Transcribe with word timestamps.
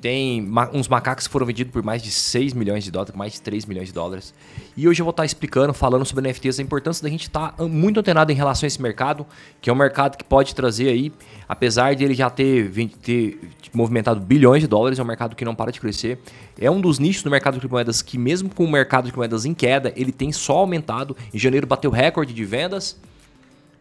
Tem 0.00 0.40
ma 0.40 0.70
uns 0.72 0.86
macacos 0.86 1.26
que 1.26 1.32
foram 1.32 1.44
vendidos 1.44 1.72
por 1.72 1.82
mais 1.82 2.02
de 2.02 2.10
6 2.10 2.52
milhões 2.52 2.84
de 2.84 2.90
dólares, 2.90 3.14
mais 3.16 3.32
de 3.32 3.42
3 3.42 3.66
milhões 3.66 3.88
de 3.88 3.94
dólares. 3.94 4.32
E 4.76 4.86
hoje 4.88 5.02
eu 5.02 5.04
vou 5.04 5.10
estar 5.10 5.24
explicando, 5.24 5.74
falando 5.74 6.04
sobre 6.04 6.28
NFTs, 6.28 6.60
a 6.60 6.62
importância 6.62 7.02
da 7.02 7.08
gente 7.08 7.22
estar 7.22 7.54
muito 7.58 7.98
antenado 7.98 8.30
em 8.30 8.34
relação 8.34 8.66
a 8.66 8.68
esse 8.68 8.80
mercado, 8.80 9.26
que 9.60 9.68
é 9.68 9.72
um 9.72 9.76
mercado 9.76 10.16
que 10.16 10.22
pode 10.22 10.54
trazer 10.54 10.88
aí, 10.88 11.12
apesar 11.48 11.94
de 11.96 12.04
ele 12.04 12.14
já 12.14 12.30
ter, 12.30 12.70
ter 13.02 13.40
movimentado 13.74 14.20
bilhões 14.20 14.62
de 14.62 14.68
dólares, 14.68 14.98
é 14.98 15.02
um 15.02 15.06
mercado 15.06 15.34
que 15.34 15.44
não 15.44 15.54
para 15.54 15.72
de 15.72 15.80
crescer. 15.80 16.20
É 16.60 16.70
um 16.70 16.80
dos 16.80 17.00
nichos 17.00 17.24
do 17.24 17.30
mercado 17.30 17.54
de 17.54 17.60
criptomoedas 17.60 18.00
que, 18.00 18.16
mesmo 18.16 18.48
com 18.54 18.64
o 18.64 18.70
mercado 18.70 19.04
de 19.04 19.10
criptomoedas 19.10 19.44
em 19.44 19.54
queda, 19.54 19.92
ele 19.96 20.12
tem 20.12 20.30
só 20.30 20.58
aumentado. 20.58 21.16
Em 21.34 21.38
janeiro 21.38 21.66
bateu 21.66 21.90
recorde 21.90 22.32
de 22.32 22.44
vendas 22.44 22.96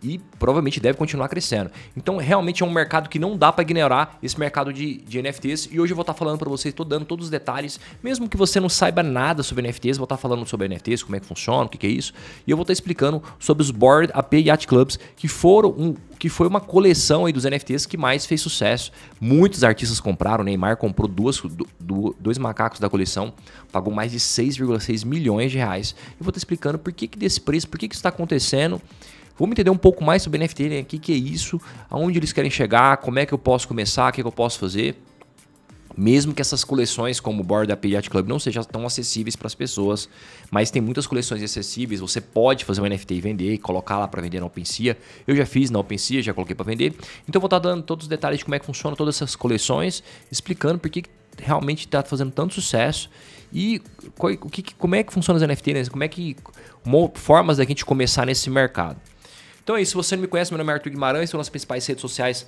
e 0.01 0.19
provavelmente 0.39 0.79
deve 0.79 0.97
continuar 0.97 1.27
crescendo. 1.27 1.71
Então, 1.95 2.17
realmente 2.17 2.63
é 2.63 2.65
um 2.65 2.71
mercado 2.71 3.09
que 3.09 3.19
não 3.19 3.37
dá 3.37 3.51
para 3.51 3.63
ignorar 3.63 4.17
esse 4.21 4.39
mercado 4.39 4.71
de, 4.71 4.97
de 4.97 5.21
NFTs. 5.21 5.69
E 5.71 5.79
hoje 5.79 5.91
eu 5.91 5.95
vou 5.95 6.03
estar 6.03 6.13
falando 6.13 6.37
para 6.37 6.49
vocês, 6.49 6.71
estou 6.71 6.85
dando 6.85 7.05
todos 7.05 7.25
os 7.25 7.31
detalhes, 7.31 7.79
mesmo 8.03 8.29
que 8.29 8.37
você 8.37 8.59
não 8.59 8.69
saiba 8.69 9.01
nada 9.01 9.43
sobre 9.43 9.67
NFTs, 9.67 9.97
vou 9.97 10.05
estar 10.05 10.17
falando 10.17 10.45
sobre 10.45 10.67
NFTs, 10.67 11.03
como 11.03 11.15
é 11.15 11.19
que 11.19 11.25
funciona, 11.25 11.63
o 11.63 11.69
que, 11.69 11.77
que 11.77 11.87
é 11.87 11.89
isso. 11.89 12.13
E 12.45 12.51
eu 12.51 12.57
vou 12.57 12.63
estar 12.63 12.73
explicando 12.73 13.21
sobre 13.39 13.63
os 13.63 13.71
Board 13.71 14.11
AP 14.13 14.33
Yacht 14.33 14.67
Clubs, 14.67 14.99
que 15.15 15.27
foram 15.27 15.69
um, 15.69 15.95
que 16.17 16.29
foi 16.29 16.47
uma 16.47 16.59
coleção 16.59 17.25
aí 17.25 17.33
dos 17.33 17.43
NFTs 17.43 17.85
que 17.85 17.97
mais 17.97 18.25
fez 18.25 18.41
sucesso. 18.41 18.91
Muitos 19.19 19.63
artistas 19.63 19.99
compraram, 19.99 20.41
o 20.41 20.45
Neymar 20.45 20.77
comprou 20.77 21.07
duas, 21.07 21.39
do, 21.79 22.15
dois 22.19 22.37
macacos 22.37 22.79
da 22.79 22.89
coleção, 22.89 23.33
pagou 23.71 23.93
mais 23.93 24.11
de 24.11 24.19
6,6 24.19 25.05
milhões 25.05 25.51
de 25.51 25.57
reais. 25.57 25.95
Eu 26.11 26.23
vou 26.23 26.29
estar 26.29 26.39
explicando 26.39 26.77
por 26.79 26.91
que, 26.91 27.07
que 27.07 27.17
desse 27.17 27.39
preço, 27.39 27.67
por 27.67 27.79
que, 27.79 27.87
que 27.87 27.95
isso 27.95 27.99
está 27.99 28.09
acontecendo 28.09 28.81
Vamos 29.37 29.53
entender 29.53 29.69
um 29.69 29.77
pouco 29.77 30.03
mais 30.03 30.21
sobre 30.23 30.39
NFT, 30.39 30.69
né? 30.69 30.79
O 30.81 30.85
que, 30.85 30.97
que 30.97 31.13
é 31.13 31.15
isso, 31.15 31.59
aonde 31.89 32.17
eles 32.17 32.33
querem 32.33 32.49
chegar, 32.49 32.97
como 32.97 33.19
é 33.19 33.25
que 33.25 33.33
eu 33.33 33.37
posso 33.37 33.67
começar, 33.67 34.09
o 34.09 34.11
que, 34.11 34.21
que 34.21 34.27
eu 34.27 34.31
posso 34.31 34.59
fazer. 34.59 34.95
Mesmo 35.97 36.31
que 36.31 36.41
essas 36.41 36.63
coleções, 36.63 37.19
como 37.19 37.41
o 37.41 37.43
Board 37.43 37.75
Yacht 37.83 38.07
Club, 38.11 38.27
não 38.27 38.37
sejam 38.37 38.63
tão 38.63 38.85
acessíveis 38.85 39.35
para 39.35 39.47
as 39.47 39.55
pessoas, 39.55 40.07
mas 40.51 40.69
tem 40.69 40.79
muitas 40.79 41.07
coleções 41.07 41.41
acessíveis. 41.41 41.99
Você 41.99 42.21
pode 42.21 42.65
fazer 42.65 42.81
um 42.81 42.85
NFT 42.85 43.15
e 43.15 43.21
vender, 43.21 43.53
e 43.53 43.57
colocar 43.57 43.97
lá 43.97 44.07
para 44.07 44.21
vender 44.21 44.39
na 44.39 44.45
OpenSea. 44.45 44.95
Eu 45.25 45.35
já 45.35 45.43
fiz 45.43 45.71
na 45.71 45.79
OpenSea, 45.79 46.21
já 46.21 46.35
coloquei 46.35 46.55
para 46.55 46.67
vender. 46.67 46.93
Então 47.27 47.41
vou 47.41 47.47
estar 47.47 47.57
dando 47.57 47.81
todos 47.81 48.05
os 48.05 48.07
detalhes 48.07 48.37
de 48.37 48.45
como 48.45 48.53
é 48.53 48.59
que 48.59 48.65
funciona 48.65 48.95
todas 48.95 49.15
essas 49.15 49.35
coleções, 49.35 50.03
explicando 50.31 50.77
por 50.77 50.87
que 50.91 51.03
realmente 51.39 51.85
está 51.85 52.03
fazendo 52.03 52.31
tanto 52.31 52.53
sucesso 52.53 53.09
e 53.51 53.81
como 54.77 54.95
é 54.95 55.03
que 55.03 55.11
funciona 55.11 55.39
os 55.39 55.47
NFTs, 55.47 55.73
né? 55.73 55.85
como 55.91 56.03
é 56.03 56.07
que 56.07 56.35
formas 57.15 57.57
da 57.57 57.63
gente 57.63 57.83
começar 57.83 58.25
nesse 58.25 58.51
mercado. 58.51 58.99
Então 59.67 59.75
é 59.75 59.81
isso. 59.81 59.91
Se 59.91 59.95
você 59.97 60.15
não 60.15 60.21
me 60.21 60.29
conhece, 60.29 60.49
meu 60.49 60.57
nome 60.57 60.71
é 60.71 60.75
Arthur 60.75 60.91
Guimarães, 60.91 61.29
sou 61.29 61.37
nas 61.37 61.49
principais 61.49 61.85
redes 61.85 61.99
sociais 61.99 62.47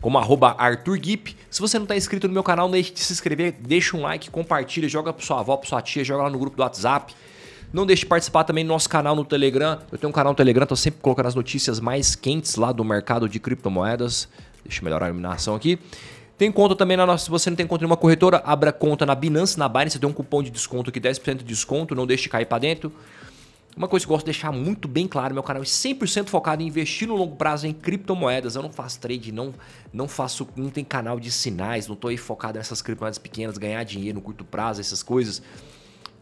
como 0.00 0.16
arroba 0.18 0.54
ArthurGip. 0.56 1.36
Se 1.50 1.60
você 1.60 1.80
não 1.80 1.84
está 1.84 1.96
inscrito 1.96 2.28
no 2.28 2.32
meu 2.32 2.44
canal, 2.44 2.66
não 2.66 2.72
deixe 2.72 2.92
de 2.92 3.00
se 3.00 3.12
inscrever, 3.12 3.56
deixa 3.58 3.96
um 3.96 4.02
like, 4.02 4.30
compartilha, 4.30 4.88
joga 4.88 5.12
para 5.12 5.26
sua 5.26 5.40
avó, 5.40 5.56
para 5.56 5.68
sua 5.68 5.82
tia, 5.82 6.04
joga 6.04 6.22
lá 6.22 6.30
no 6.30 6.38
grupo 6.38 6.56
do 6.56 6.62
WhatsApp. 6.62 7.12
Não 7.72 7.84
deixe 7.84 8.02
de 8.02 8.06
participar 8.06 8.44
também 8.44 8.64
do 8.64 8.68
nosso 8.68 8.88
canal 8.88 9.16
no 9.16 9.24
Telegram. 9.24 9.80
Eu 9.90 9.98
tenho 9.98 10.10
um 10.10 10.12
canal 10.12 10.32
no 10.32 10.36
Telegram, 10.36 10.62
estou 10.62 10.76
sempre 10.76 11.00
colocando 11.00 11.26
as 11.26 11.34
notícias 11.34 11.80
mais 11.80 12.14
quentes 12.14 12.54
lá 12.54 12.70
do 12.70 12.84
mercado 12.84 13.28
de 13.28 13.40
criptomoedas. 13.40 14.28
Deixa 14.62 14.80
eu 14.80 14.84
melhorar 14.84 15.06
a 15.06 15.08
iluminação 15.08 15.56
aqui. 15.56 15.76
Tem 16.38 16.52
conta 16.52 16.76
também 16.76 16.96
na 16.96 17.04
nossa. 17.04 17.24
Se 17.24 17.30
você 17.32 17.50
não 17.50 17.56
tem 17.56 17.66
conta 17.66 17.82
em 17.82 17.86
uma 17.86 17.96
corretora, 17.96 18.40
abra 18.46 18.72
conta 18.72 19.04
na 19.04 19.16
Binance, 19.16 19.58
na 19.58 19.68
Binance. 19.68 19.94
Você 19.94 19.98
tem 19.98 20.08
um 20.08 20.12
cupom 20.12 20.40
de 20.40 20.50
desconto 20.50 20.90
aqui, 20.90 21.00
10% 21.00 21.38
de 21.38 21.44
desconto. 21.44 21.96
Não 21.96 22.06
deixe 22.06 22.22
de 22.22 22.28
cair 22.28 22.46
para 22.46 22.58
dentro. 22.60 22.92
Uma 23.76 23.88
coisa 23.88 24.06
que 24.06 24.12
eu 24.12 24.14
gosto 24.14 24.24
de 24.24 24.32
deixar 24.32 24.52
muito 24.52 24.86
bem 24.86 25.08
claro, 25.08 25.34
meu 25.34 25.42
canal 25.42 25.62
é 25.62 25.66
100% 25.66 26.28
focado 26.28 26.62
em 26.62 26.66
investir 26.66 27.08
no 27.08 27.16
longo 27.16 27.34
prazo 27.34 27.66
em 27.66 27.72
criptomoedas. 27.72 28.54
Eu 28.54 28.62
não 28.62 28.70
faço 28.70 29.00
trade, 29.00 29.32
não, 29.32 29.52
não 29.92 30.06
faço, 30.06 30.46
não 30.54 30.70
tem 30.70 30.84
canal 30.84 31.18
de 31.18 31.30
sinais, 31.32 31.88
não 31.88 31.94
estou 31.94 32.08
aí 32.08 32.16
focado 32.16 32.56
nessas 32.56 32.80
criptomoedas 32.80 33.18
pequenas, 33.18 33.58
ganhar 33.58 33.82
dinheiro 33.82 34.16
no 34.16 34.22
curto 34.22 34.44
prazo, 34.44 34.80
essas 34.80 35.02
coisas 35.02 35.42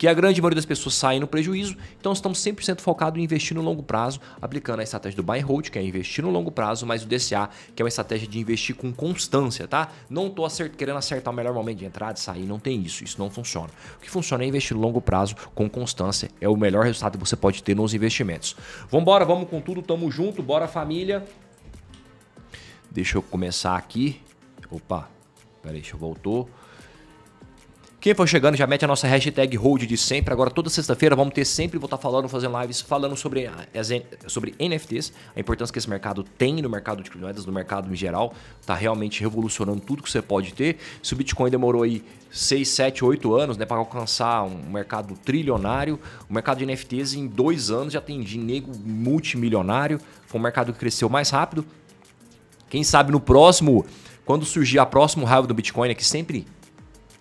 que 0.03 0.09
a 0.09 0.13
grande 0.13 0.43
maioria 0.43 0.57
das 0.57 0.67
pessoas 0.67 0.97
saem 0.97 1.21
no 1.21 1.29
prejuízo. 1.29 1.77
Então 2.01 2.13
estamos 2.13 2.41
100% 2.41 2.81
focados 2.81 3.21
em 3.21 3.23
investir 3.23 3.57
no 3.57 3.63
longo 3.63 3.85
prazo, 3.85 4.21
aplicando 4.41 4.81
a 4.81 4.83
estratégia 4.83 5.17
do 5.17 5.23
buy 5.23 5.39
and 5.39 5.47
hold, 5.47 5.71
que 5.71 5.79
é 5.79 5.83
investir 5.85 6.25
no 6.25 6.31
longo 6.33 6.51
prazo, 6.51 6.85
mas 6.85 7.05
o 7.05 7.07
DCA, 7.07 7.49
que 7.73 7.81
é 7.81 7.85
uma 7.85 7.89
estratégia 7.89 8.27
de 8.27 8.37
investir 8.41 8.75
com 8.75 8.93
constância, 8.93 9.69
tá? 9.69 9.93
Não 10.11 10.27
estou 10.27 10.45
acert 10.45 10.73
querendo 10.73 10.97
acertar 10.97 11.33
o 11.33 11.37
melhor 11.37 11.55
momento 11.55 11.79
de 11.79 11.85
entrar, 11.85 12.11
de 12.11 12.19
sair, 12.19 12.47
não 12.47 12.59
tem 12.59 12.83
isso, 12.83 13.05
isso 13.05 13.17
não 13.17 13.31
funciona. 13.31 13.69
O 13.97 14.01
que 14.01 14.11
funciona 14.11 14.43
é 14.43 14.47
investir 14.49 14.77
no 14.77 14.83
longo 14.83 15.01
prazo 15.01 15.37
com 15.55 15.71
constância, 15.71 16.29
é 16.41 16.49
o 16.49 16.57
melhor 16.57 16.85
resultado 16.85 17.17
que 17.17 17.25
você 17.25 17.37
pode 17.37 17.63
ter 17.63 17.77
nos 17.77 17.95
investimentos. 17.95 18.57
Vamos 18.91 19.03
embora, 19.03 19.25
vamos 19.25 19.49
com 19.49 19.61
tudo, 19.61 19.83
tamo 19.83 20.11
junto, 20.11 20.43
bora 20.43 20.67
família. 20.67 21.25
Deixa 22.91 23.19
eu 23.19 23.23
começar 23.23 23.77
aqui. 23.77 24.21
Opa, 24.69 25.09
peraí, 25.63 25.79
deixa 25.81 25.95
eu 25.95 26.01
voltou. 26.01 26.51
Quem 28.03 28.17
for 28.17 28.27
chegando 28.27 28.57
já 28.57 28.67
mete 28.67 28.85
a 28.85 28.89
nossa 28.89 29.07
hashtag 29.07 29.57
hold 29.57 29.87
de 29.87 29.97
sempre. 29.97 30.35
Agora 30.35 30.51
toda 30.51 30.69
sexta-feira 30.69 31.15
vamos 31.15 31.33
ter 31.33 31.45
sempre, 31.45 31.79
vou 31.79 31.87
estar 31.87 31.99
falando, 31.99 32.29
fazendo 32.29 32.61
lives 32.61 32.81
falando 32.81 33.17
sobre, 33.17 33.49
sobre 34.27 34.57
NFTs, 34.59 35.13
a 35.37 35.39
importância 35.39 35.73
que 35.73 35.79
esse 35.79 35.89
mercado 35.89 36.25
tem 36.25 36.61
no 36.61 36.69
mercado 36.69 37.01
de 37.01 37.09
criptomoedas, 37.09 37.47
no 37.47 37.53
mercado 37.53 37.89
em 37.93 37.95
geral. 37.95 38.35
Está 38.61 38.75
realmente 38.75 39.21
revolucionando 39.21 39.81
tudo 39.81 40.03
que 40.03 40.11
você 40.11 40.21
pode 40.21 40.53
ter. 40.53 40.79
Se 41.01 41.13
o 41.13 41.17
Bitcoin 41.17 41.49
demorou 41.49 41.85
aí 41.85 42.05
6, 42.33 42.69
7, 42.69 43.05
8 43.05 43.37
anos 43.37 43.57
né, 43.57 43.65
para 43.65 43.77
alcançar 43.77 44.43
um 44.43 44.69
mercado 44.69 45.15
trilionário, 45.25 45.97
o 46.29 46.35
mercado 46.35 46.59
de 46.59 46.67
NFTs 46.67 47.15
em 47.15 47.29
dois 47.29 47.71
anos 47.71 47.93
já 47.93 48.01
tem 48.01 48.21
dinheiro 48.21 48.67
multimilionário. 48.85 50.01
Foi 50.27 50.41
um 50.41 50.43
mercado 50.43 50.73
que 50.73 50.79
cresceu 50.81 51.09
mais 51.09 51.31
rápido. 51.31 51.65
Quem 52.69 52.83
sabe 52.83 53.13
no 53.13 53.21
próximo, 53.21 53.87
quando 54.25 54.45
surgir 54.45 54.81
a 54.81 54.87
próximo 54.87 55.25
raiva 55.25 55.47
do 55.47 55.55
Bitcoin, 55.55 55.89
é 55.89 55.95
que 55.95 56.05
sempre 56.05 56.45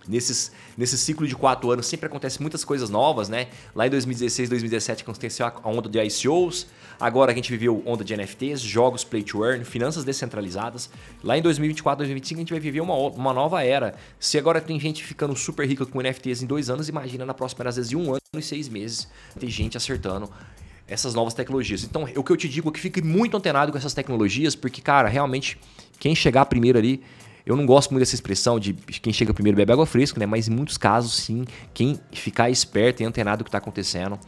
nesses, 0.07 0.51
nesse 0.81 0.97
ciclo 0.97 1.27
de 1.27 1.35
quatro 1.35 1.69
anos 1.69 1.85
sempre 1.85 2.07
acontece 2.07 2.41
muitas 2.41 2.65
coisas 2.65 2.89
novas, 2.89 3.29
né? 3.29 3.47
Lá 3.75 3.85
em 3.85 3.89
2016, 3.91 4.49
2017 4.49 5.03
aconteceu 5.03 5.45
a 5.45 5.69
onda 5.69 5.87
de 5.87 5.99
ICOs, 6.01 6.65
agora 6.99 7.31
a 7.31 7.35
gente 7.35 7.51
viveu 7.51 7.83
onda 7.85 8.03
de 8.03 8.17
NFTs, 8.17 8.61
jogos 8.61 9.03
play 9.03 9.21
to 9.21 9.45
earn, 9.45 9.63
finanças 9.63 10.03
descentralizadas. 10.03 10.89
Lá 11.23 11.37
em 11.37 11.41
2024, 11.41 11.99
2025 11.99 12.39
a 12.39 12.41
gente 12.41 12.49
vai 12.51 12.59
viver 12.59 12.81
uma, 12.81 12.95
uma 12.95 13.31
nova 13.31 13.63
era. 13.63 13.93
Se 14.19 14.39
agora 14.39 14.59
tem 14.59 14.79
gente 14.79 15.03
ficando 15.03 15.35
super 15.35 15.67
rica 15.67 15.85
com 15.85 16.01
NFTs 16.01 16.41
em 16.41 16.47
dois 16.47 16.67
anos, 16.67 16.89
imagina 16.89 17.27
na 17.27 17.33
próxima 17.35 17.69
às 17.69 17.75
vezes 17.75 17.93
um 17.93 18.09
ano 18.09 18.21
e 18.35 18.41
seis 18.41 18.67
meses 18.67 19.07
ter 19.39 19.49
gente 19.49 19.77
acertando 19.77 20.31
essas 20.87 21.13
novas 21.13 21.35
tecnologias. 21.35 21.83
Então, 21.83 22.07
o 22.15 22.23
que 22.23 22.31
eu 22.31 22.37
te 22.37 22.49
digo 22.49 22.69
é 22.69 22.71
que 22.71 22.79
fique 22.79 23.03
muito 23.03 23.37
antenado 23.37 23.71
com 23.71 23.77
essas 23.77 23.93
tecnologias, 23.93 24.55
porque, 24.55 24.81
cara, 24.81 25.07
realmente, 25.07 25.59
quem 25.99 26.15
chegar 26.15 26.45
primeiro 26.45 26.79
ali 26.79 27.03
eu 27.45 27.55
não 27.55 27.65
gosto 27.65 27.91
muito 27.91 28.01
dessa 28.01 28.15
expressão 28.15 28.59
de 28.59 28.73
quem 28.73 29.11
chega 29.11 29.33
primeiro 29.33 29.57
bebe 29.57 29.71
água 29.71 29.85
fresca, 29.85 30.19
né? 30.19 30.25
Mas 30.25 30.47
em 30.47 30.51
muitos 30.51 30.77
casos, 30.77 31.13
sim, 31.13 31.45
quem 31.73 31.99
ficar 32.11 32.49
esperto 32.49 33.01
e 33.01 33.05
antenado 33.05 33.39
do 33.39 33.43
que 33.43 33.49
está 33.49 33.57
acontecendo 33.57 34.19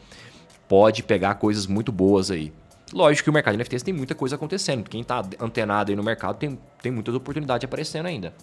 pode 0.67 1.03
pegar 1.03 1.35
coisas 1.35 1.67
muito 1.67 1.91
boas 1.91 2.31
aí. 2.31 2.51
Lógico 2.91 3.25
que 3.25 3.29
o 3.29 3.33
mercado 3.33 3.53
de 3.53 3.63
NFTs 3.63 3.83
tem 3.83 3.93
muita 3.93 4.13
coisa 4.13 4.35
acontecendo. 4.35 4.87
Quem 4.87 5.01
está 5.01 5.23
antenado 5.39 5.91
aí 5.91 5.95
no 5.95 6.03
mercado 6.03 6.37
tem, 6.37 6.59
tem 6.81 6.91
muitas 6.91 7.13
oportunidades 7.15 7.65
aparecendo 7.65 8.05
ainda. 8.05 8.33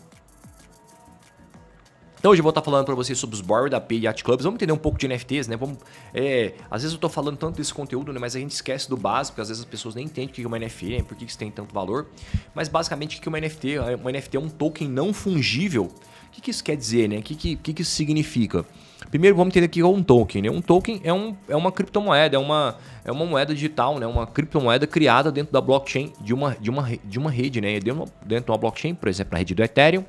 Então 2.20 2.32
hoje 2.32 2.40
eu 2.40 2.42
vou 2.42 2.50
estar 2.50 2.60
falando 2.60 2.84
para 2.84 2.94
vocês 2.94 3.18
sobre 3.18 3.34
os 3.34 3.40
Bored 3.40 3.74
AP 3.74 3.92
Yacht 3.92 4.22
Clubs. 4.22 4.44
Vamos 4.44 4.58
entender 4.58 4.74
um 4.74 4.76
pouco 4.76 4.98
de 4.98 5.08
NFTs, 5.08 5.48
né? 5.48 5.56
Vamos, 5.56 5.78
é, 6.12 6.52
às 6.70 6.82
vezes 6.82 6.92
eu 6.92 6.96
estou 6.96 7.08
falando 7.08 7.38
tanto 7.38 7.56
desse 7.56 7.72
conteúdo, 7.72 8.12
né? 8.12 8.18
mas 8.20 8.36
a 8.36 8.38
gente 8.38 8.50
esquece 8.50 8.90
do 8.90 8.96
básico, 8.98 9.36
porque 9.36 9.40
às 9.40 9.48
vezes 9.48 9.62
as 9.62 9.66
pessoas 9.66 9.94
nem 9.94 10.04
entendem 10.04 10.28
o 10.28 10.32
que 10.34 10.42
é 10.42 10.46
uma 10.46 10.58
NFT, 10.58 10.98
né? 10.98 11.02
por 11.02 11.16
que 11.16 11.24
isso 11.24 11.38
tem 11.38 11.50
tanto 11.50 11.74
valor. 11.74 12.08
Mas 12.54 12.68
basicamente 12.68 13.16
o 13.16 13.22
que 13.22 13.26
é 13.26 13.30
uma 13.30 13.40
NFT? 13.40 13.78
Uma 13.98 14.12
NFT 14.12 14.36
é 14.36 14.40
um 14.40 14.50
token 14.50 14.86
não 14.86 15.14
fungível. 15.14 15.84
O 15.84 16.30
que, 16.30 16.50
isso 16.50 16.62
quer 16.62 16.76
dizer, 16.76 17.08
né? 17.08 17.16
O 17.16 17.22
que, 17.22 17.34
que, 17.34 17.56
que, 17.56 17.80
isso 17.80 17.92
significa? 17.92 18.66
Primeiro 19.10 19.34
vamos 19.34 19.52
entender 19.52 19.68
que 19.68 19.80
é 19.80 19.86
um 19.86 20.02
token. 20.02 20.42
Né? 20.42 20.50
Um 20.50 20.60
token 20.60 21.00
é, 21.02 21.14
um, 21.14 21.34
é 21.48 21.56
uma 21.56 21.72
criptomoeda, 21.72 22.36
é 22.36 22.38
uma, 22.38 22.76
é 23.02 23.10
uma 23.10 23.24
moeda 23.24 23.54
digital, 23.54 23.98
né? 23.98 24.06
uma 24.06 24.26
criptomoeda 24.26 24.86
criada 24.86 25.32
dentro 25.32 25.54
da 25.54 25.60
blockchain 25.62 26.12
de 26.20 26.34
uma, 26.34 26.54
de 26.60 26.68
uma, 26.68 26.86
de 27.02 27.18
uma 27.18 27.30
rede, 27.30 27.62
né? 27.62 27.80
dentro 27.80 28.44
de 28.44 28.50
uma 28.50 28.58
blockchain, 28.58 28.94
por 28.94 29.08
exemplo, 29.08 29.32
na 29.32 29.38
rede 29.38 29.54
do 29.54 29.62
Ethereum 29.62 30.04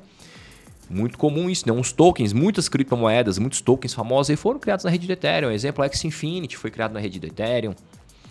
muito 0.92 1.18
comum 1.18 1.48
isso, 1.48 1.66
né? 1.66 1.72
Uns 1.72 1.90
tokens, 1.90 2.32
muitas 2.32 2.68
criptomoedas, 2.68 3.38
muitos 3.38 3.60
tokens 3.60 3.94
famosos 3.94 4.38
foram 4.38 4.60
criados 4.60 4.84
na 4.84 4.90
rede 4.90 5.06
do 5.06 5.12
Ethereum. 5.12 5.50
Exemplo, 5.50 5.84
X 5.84 6.04
Infinity 6.04 6.56
foi 6.56 6.70
criado 6.70 6.92
na 6.92 7.00
rede 7.00 7.18
do 7.18 7.26
Ethereum. 7.26 7.74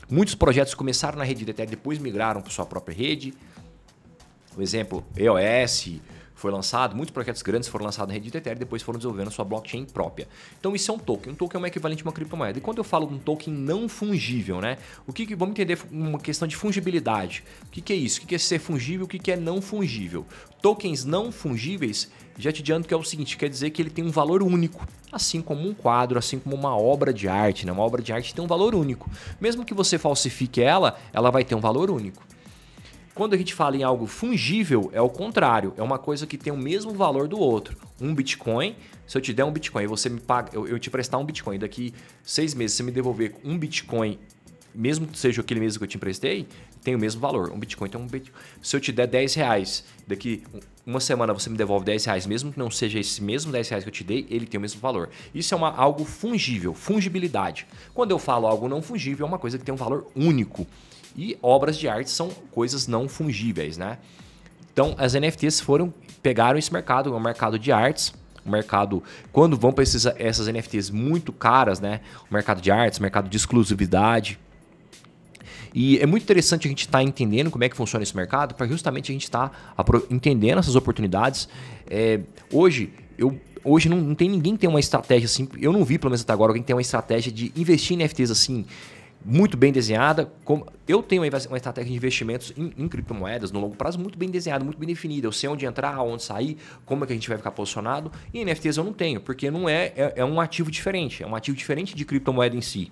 Muitos 0.09 0.35
projetos 0.35 0.73
começaram 0.73 1.17
na 1.17 1.23
rede 1.23 1.43
do 1.43 1.51
Ethereum, 1.51 1.71
depois 1.71 1.97
migraram 1.97 2.41
para 2.41 2.51
sua 2.51 2.65
própria 2.65 2.95
rede. 2.95 3.33
O 4.55 4.61
exemplo, 4.61 5.03
EOS, 5.15 5.99
foi 6.41 6.51
lançado, 6.51 6.95
muitos 6.95 7.13
projetos 7.13 7.41
grandes 7.41 7.69
foram 7.69 7.85
lançados 7.85 8.07
na 8.07 8.13
rede 8.13 8.29
de 8.29 8.37
Ethereum 8.37 8.57
e 8.57 8.59
depois 8.59 8.81
foram 8.81 8.97
desenvolvendo 8.97 9.31
sua 9.31 9.45
blockchain 9.45 9.85
própria. 9.85 10.27
Então 10.59 10.75
isso 10.75 10.91
é 10.91 10.93
um 10.93 10.99
token. 10.99 11.33
Um 11.33 11.35
token 11.35 11.59
é 11.59 11.63
um 11.63 11.67
equivalente 11.67 12.03
a 12.03 12.05
uma 12.05 12.11
criptomoeda. 12.11 12.57
E 12.57 12.61
quando 12.61 12.79
eu 12.79 12.83
falo 12.83 13.07
de 13.07 13.13
um 13.13 13.19
token 13.19 13.53
não 13.53 13.87
fungível, 13.87 14.59
né? 14.59 14.77
O 15.05 15.13
que, 15.13 15.25
que 15.25 15.35
vamos 15.35 15.53
entender 15.53 15.79
uma 15.91 16.19
questão 16.19 16.47
de 16.47 16.55
fungibilidade. 16.55 17.43
O 17.63 17.69
que, 17.69 17.81
que 17.81 17.93
é 17.93 17.95
isso? 17.95 18.17
O 18.17 18.21
que, 18.21 18.27
que 18.27 18.35
é 18.35 18.37
ser 18.37 18.59
fungível? 18.59 19.05
O 19.05 19.07
que, 19.07 19.19
que 19.19 19.31
é 19.31 19.37
não 19.37 19.61
fungível? 19.61 20.25
Tokens 20.61 21.03
não 21.05 21.31
fungíveis, 21.31 22.09
já 22.37 22.51
te 22.51 22.61
adianto 22.61 22.87
que 22.87 22.93
é 22.93 22.97
o 22.97 23.03
seguinte, 23.03 23.35
quer 23.35 23.49
dizer 23.49 23.71
que 23.71 23.81
ele 23.81 23.89
tem 23.89 24.05
um 24.05 24.11
valor 24.11 24.43
único, 24.43 24.87
assim 25.11 25.41
como 25.41 25.67
um 25.67 25.73
quadro, 25.73 26.19
assim 26.19 26.37
como 26.37 26.55
uma 26.55 26.77
obra 26.77 27.11
de 27.11 27.27
arte, 27.27 27.65
né? 27.65 27.71
Uma 27.71 27.83
obra 27.83 28.01
de 28.01 28.13
arte 28.13 28.33
tem 28.33 28.43
um 28.43 28.47
valor 28.47 28.75
único. 28.75 29.09
Mesmo 29.39 29.65
que 29.65 29.73
você 29.73 29.97
falsifique 29.97 30.61
ela, 30.61 30.99
ela 31.11 31.31
vai 31.31 31.43
ter 31.43 31.55
um 31.55 31.59
valor 31.59 31.89
único. 31.89 32.23
Quando 33.13 33.33
a 33.33 33.37
gente 33.37 33.53
fala 33.53 33.75
em 33.75 33.83
algo 33.83 34.07
fungível, 34.07 34.89
é 34.93 35.01
o 35.01 35.09
contrário. 35.09 35.73
É 35.77 35.83
uma 35.83 35.99
coisa 35.99 36.25
que 36.25 36.37
tem 36.37 36.51
o 36.51 36.57
mesmo 36.57 36.93
valor 36.93 37.27
do 37.27 37.37
outro. 37.37 37.77
Um 37.99 38.15
Bitcoin, 38.15 38.75
se 39.05 39.17
eu 39.17 39.21
te 39.21 39.33
der 39.33 39.43
um 39.43 39.51
Bitcoin 39.51 39.83
e 39.83 39.87
você 39.87 40.09
me 40.09 40.19
paga, 40.19 40.49
eu, 40.53 40.65
eu 40.67 40.79
te 40.79 40.89
prestar 40.89 41.17
um 41.17 41.25
Bitcoin, 41.25 41.59
daqui 41.59 41.93
seis 42.23 42.53
meses 42.53 42.77
você 42.77 42.83
me 42.83 42.91
devolver 42.91 43.35
um 43.43 43.57
Bitcoin, 43.57 44.17
mesmo 44.73 45.05
que 45.07 45.19
seja 45.19 45.41
aquele 45.41 45.59
mesmo 45.59 45.79
que 45.79 45.83
eu 45.83 45.87
te 45.87 45.97
emprestei, 45.97 46.47
tem 46.81 46.95
o 46.95 46.99
mesmo 46.99 47.19
valor. 47.19 47.51
Um 47.51 47.59
Bitcoin 47.59 47.89
tem 47.89 47.99
um 47.99 48.07
Bitcoin. 48.07 48.41
Se 48.61 48.75
eu 48.75 48.79
te 48.79 48.91
der 48.91 49.07
10 49.07 49.33
reais, 49.35 49.83
daqui 50.07 50.43
uma 50.85 50.99
semana 50.99 51.33
você 51.33 51.49
me 51.49 51.57
devolve 51.57 51.85
10 51.85 52.05
reais, 52.05 52.25
mesmo 52.25 52.51
que 52.51 52.57
não 52.57 52.71
seja 52.71 52.99
esse 52.99 53.21
mesmo 53.21 53.51
10 53.51 53.69
reais 53.69 53.83
que 53.83 53.89
eu 53.89 53.93
te 53.93 54.03
dei, 54.03 54.25
ele 54.29 54.45
tem 54.45 54.57
o 54.57 54.61
mesmo 54.61 54.79
valor. 54.79 55.09
Isso 55.33 55.53
é 55.53 55.57
uma, 55.57 55.69
algo 55.75 56.05
fungível, 56.05 56.73
fungibilidade. 56.73 57.67
Quando 57.93 58.11
eu 58.11 58.17
falo 58.17 58.47
algo 58.47 58.67
não 58.67 58.81
fungível, 58.81 59.25
é 59.25 59.29
uma 59.29 59.37
coisa 59.37 59.57
que 59.57 59.65
tem 59.65 59.73
um 59.73 59.77
valor 59.77 60.07
único. 60.15 60.65
E 61.15 61.37
obras 61.41 61.77
de 61.77 61.87
arte 61.87 62.09
são 62.09 62.29
coisas 62.51 62.87
não 62.87 63.07
fungíveis, 63.07 63.77
né? 63.77 63.97
Então, 64.73 64.95
as 64.97 65.13
NFTs 65.13 65.59
foram 65.59 65.93
pegaram 66.21 66.57
esse 66.57 66.71
mercado, 66.71 67.13
é 67.13 67.17
um 67.17 67.19
mercado 67.19 67.57
de 67.57 67.71
artes, 67.71 68.13
um 68.45 68.51
mercado 68.51 69.03
quando 69.31 69.57
vão 69.57 69.71
para 69.71 69.83
essas 69.83 70.47
NFTs 70.47 70.89
muito 70.89 71.33
caras, 71.33 71.79
né? 71.79 72.01
O 72.29 72.33
mercado 72.33 72.61
de 72.61 72.71
artes, 72.71 72.99
mercado 72.99 73.29
de 73.29 73.37
exclusividade. 73.37 74.39
E 75.73 75.99
é 75.99 76.05
muito 76.05 76.23
interessante 76.23 76.67
a 76.67 76.69
gente 76.69 76.81
estar 76.81 76.99
tá 76.99 77.03
entendendo 77.03 77.49
como 77.49 77.63
é 77.63 77.69
que 77.69 77.75
funciona 77.75 78.03
esse 78.03 78.15
mercado, 78.15 78.55
para 78.55 78.67
justamente 78.67 79.11
a 79.11 79.13
gente 79.13 79.23
estar 79.23 79.49
tá 79.49 79.83
entendendo 80.09 80.59
essas 80.59 80.75
oportunidades. 80.75 81.47
É, 81.89 82.19
hoje, 82.51 82.93
eu 83.17 83.39
hoje 83.63 83.87
não, 83.87 83.97
não, 83.97 84.15
tem 84.15 84.29
ninguém 84.29 84.53
que 84.53 84.59
tem 84.59 84.69
uma 84.69 84.79
estratégia 84.79 85.25
assim. 85.25 85.47
Eu 85.59 85.71
não 85.71 85.85
vi, 85.85 85.97
pelo 85.97 86.11
menos 86.11 86.21
até 86.21 86.33
agora, 86.33 86.49
alguém 86.49 86.63
que 86.63 86.67
tem 86.67 86.75
uma 86.75 86.81
estratégia 86.81 87.31
de 87.31 87.51
investir 87.55 87.95
em 87.95 88.03
NFTs 88.03 88.31
assim 88.31 88.65
muito 89.23 89.55
bem 89.55 89.71
desenhada. 89.71 90.31
Eu 90.87 91.03
tenho 91.03 91.21
uma 91.21 91.57
estratégia 91.57 91.89
de 91.89 91.95
investimentos 91.95 92.53
em, 92.57 92.73
em, 92.77 92.87
criptomoedas 92.87 93.51
no 93.51 93.59
longo 93.59 93.75
prazo 93.75 93.99
muito 93.99 94.17
bem 94.17 94.29
desenhada, 94.29 94.63
muito 94.63 94.77
bem 94.77 94.87
definida. 94.87 95.27
Eu 95.27 95.31
sei 95.31 95.49
onde 95.49 95.65
entrar, 95.65 96.01
onde 96.01 96.23
sair, 96.23 96.57
como 96.85 97.03
é 97.03 97.07
que 97.07 97.13
a 97.13 97.15
gente 97.15 97.29
vai 97.29 97.37
ficar 97.37 97.51
posicionado. 97.51 98.11
E 98.33 98.43
NFTs 98.43 98.77
eu 98.77 98.83
não 98.83 98.93
tenho, 98.93 99.21
porque 99.21 99.51
não 99.51 99.69
é, 99.69 99.93
é, 99.95 100.13
é 100.17 100.25
um 100.25 100.41
ativo 100.41 100.71
diferente. 100.71 101.23
É 101.23 101.27
um 101.27 101.35
ativo 101.35 101.55
diferente 101.55 101.95
de 101.95 102.03
criptomoeda 102.03 102.55
em 102.55 102.61
si. 102.61 102.91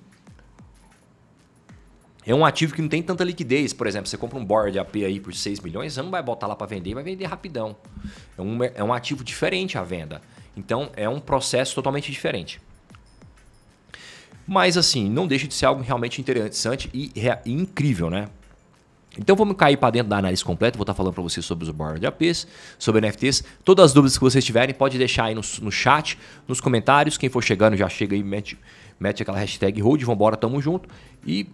É 2.26 2.36
um 2.36 2.46
ativo 2.46 2.76
que 2.76 2.82
não 2.82 2.90
tem 2.90 3.02
tanta 3.02 3.24
liquidez. 3.24 3.74
Por 3.74 3.88
exemplo, 3.88 4.08
você 4.08 4.18
compra 4.18 4.38
um 4.38 4.46
board 4.46 4.78
AP 4.78 4.98
aí 4.98 5.20
por 5.20 5.34
6 5.34 5.62
milhões, 5.62 5.94
você 5.94 6.02
não 6.02 6.12
vai 6.12 6.22
botar 6.22 6.46
lá 6.46 6.56
para 6.56 6.68
vender, 6.68 6.94
vai 6.94 7.04
vender 7.04 7.26
rapidão. 7.26 7.76
É 8.38 8.42
um, 8.42 8.64
é 8.64 8.84
um 8.84 8.94
ativo 8.94 9.24
diferente 9.24 9.78
a 9.78 9.84
venda. 9.84 10.22
Então 10.56 10.92
é 10.96 11.10
um 11.10 11.20
processo 11.20 11.74
totalmente 11.74 12.12
diferente. 12.12 12.62
Mas 14.50 14.78
assim, 14.78 15.08
não 15.08 15.28
deixa 15.28 15.48
de 15.48 15.54
ser 15.54 15.68
algo 15.68 15.84
realmente 15.84 16.20
interessante 16.20 16.90
e, 16.92 17.12
e 17.16 17.52
incrível, 17.52 18.10
né? 18.10 18.30
Então 19.16 19.36
vamos 19.36 19.56
cair 19.56 19.78
para 19.78 19.92
dentro 19.92 20.10
da 20.10 20.18
análise 20.18 20.44
completa. 20.44 20.76
Vou 20.76 20.84
estar 20.84 20.96
falando 20.96 21.14
para 21.14 21.22
vocês 21.22 21.46
sobre 21.46 21.66
os 21.66 21.70
board 21.70 22.04
APs, 22.04 22.48
sobre 22.80 23.00
NFTs. 23.00 23.44
Todas 23.64 23.86
as 23.86 23.94
dúvidas 23.94 24.18
que 24.18 24.24
vocês 24.24 24.44
tiverem, 24.44 24.74
pode 24.74 24.98
deixar 24.98 25.26
aí 25.26 25.36
no, 25.36 25.42
no 25.62 25.72
chat, 25.72 26.18
nos 26.48 26.60
comentários. 26.60 27.16
Quem 27.16 27.30
for 27.30 27.44
chegando 27.44 27.78
já 27.78 27.88
chega 27.88 28.16
aí, 28.16 28.24
mete, 28.24 28.58
mete 29.00 29.22
aquela 29.22 29.38
hashtag 29.38 29.80
hold, 29.82 30.02
vambora, 30.04 30.36
tamo 30.36 30.60
junto. 30.60 30.90
E 31.24 31.48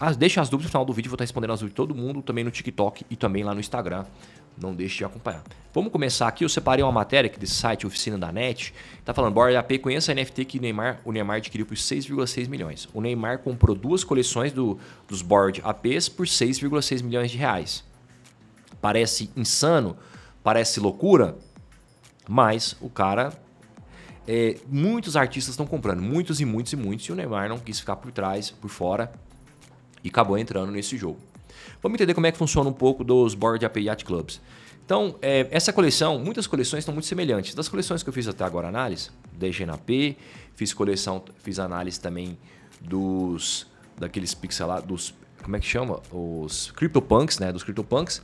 as, 0.00 0.16
deixa 0.16 0.40
as 0.40 0.48
dúvidas 0.48 0.66
no 0.66 0.70
final 0.72 0.84
do 0.84 0.92
vídeo, 0.92 1.10
vou 1.10 1.14
estar 1.14 1.22
respondendo 1.22 1.52
as 1.52 1.60
dúvidas 1.60 1.74
de 1.74 1.76
todo 1.76 1.94
mundo, 1.94 2.22
também 2.22 2.42
no 2.42 2.50
TikTok 2.50 3.06
e 3.08 3.14
também 3.14 3.44
lá 3.44 3.54
no 3.54 3.60
Instagram. 3.60 4.04
Não 4.60 4.74
deixe 4.74 4.98
de 4.98 5.04
acompanhar. 5.04 5.42
Vamos 5.74 5.90
começar 5.90 6.28
aqui. 6.28 6.44
Eu 6.44 6.48
separei 6.48 6.84
uma 6.84 6.92
matéria 6.92 7.28
aqui 7.28 7.38
desse 7.38 7.54
site, 7.54 7.86
Oficina 7.86 8.18
da 8.18 8.30
Net. 8.30 8.74
Tá 9.04 9.14
falando, 9.14 9.32
Board 9.32 9.56
AP 9.56 9.78
conheça 9.80 10.12
a 10.12 10.14
NFT 10.14 10.44
que 10.44 10.60
Neymar, 10.60 11.00
o 11.04 11.12
Neymar 11.12 11.38
adquiriu 11.38 11.64
por 11.64 11.76
6,6 11.76 12.48
milhões. 12.48 12.88
O 12.92 13.00
Neymar 13.00 13.38
comprou 13.38 13.74
duas 13.74 14.04
coleções 14.04 14.52
do, 14.52 14.78
dos 15.08 15.22
Board 15.22 15.62
APs 15.64 16.08
por 16.08 16.26
6,6 16.26 17.02
milhões 17.02 17.30
de 17.30 17.38
reais. 17.38 17.84
Parece 18.80 19.30
insano, 19.36 19.96
parece 20.42 20.78
loucura, 20.78 21.36
mas 22.28 22.76
o 22.80 22.90
cara 22.90 23.32
é, 24.26 24.56
muitos 24.68 25.16
artistas 25.16 25.52
estão 25.52 25.66
comprando, 25.66 26.02
muitos 26.02 26.40
e 26.40 26.44
muitos 26.44 26.72
e 26.72 26.76
muitos, 26.76 27.06
e 27.06 27.12
o 27.12 27.14
Neymar 27.14 27.48
não 27.48 27.58
quis 27.58 27.80
ficar 27.80 27.96
por 27.96 28.12
trás, 28.12 28.50
por 28.50 28.68
fora, 28.68 29.12
e 30.04 30.08
acabou 30.08 30.38
entrando 30.38 30.70
nesse 30.70 30.96
jogo. 30.96 31.18
Vamos 31.82 31.96
entender 31.96 32.14
como 32.14 32.26
é 32.26 32.32
que 32.32 32.38
funciona 32.38 32.68
um 32.68 32.72
pouco 32.72 33.04
dos 33.04 33.34
Board 33.34 33.64
App 33.64 33.80
Yacht 33.80 34.04
Clubs. 34.04 34.40
Então, 34.84 35.16
é, 35.22 35.46
essa 35.50 35.72
coleção, 35.72 36.18
muitas 36.18 36.46
coleções 36.46 36.80
estão 36.80 36.92
muito 36.92 37.06
semelhantes. 37.06 37.54
Das 37.54 37.68
coleções 37.68 38.02
que 38.02 38.08
eu 38.08 38.12
fiz 38.12 38.26
até 38.26 38.44
agora 38.44 38.68
análise, 38.68 39.10
da 39.32 39.48
GNAP, 39.48 40.16
fiz 40.54 40.74
coleção, 40.74 41.22
fiz 41.38 41.58
análise 41.58 42.00
também 42.00 42.36
dos 42.80 43.66
daqueles 43.96 44.34
pixelados, 44.34 44.86
dos 44.86 45.14
como 45.42 45.56
é 45.56 45.60
que 45.60 45.66
chama? 45.66 46.00
Os 46.10 46.70
CryptoPunks, 46.72 47.38
né? 47.38 47.52
Dos 47.52 47.62
CryptoPunks. 47.62 48.22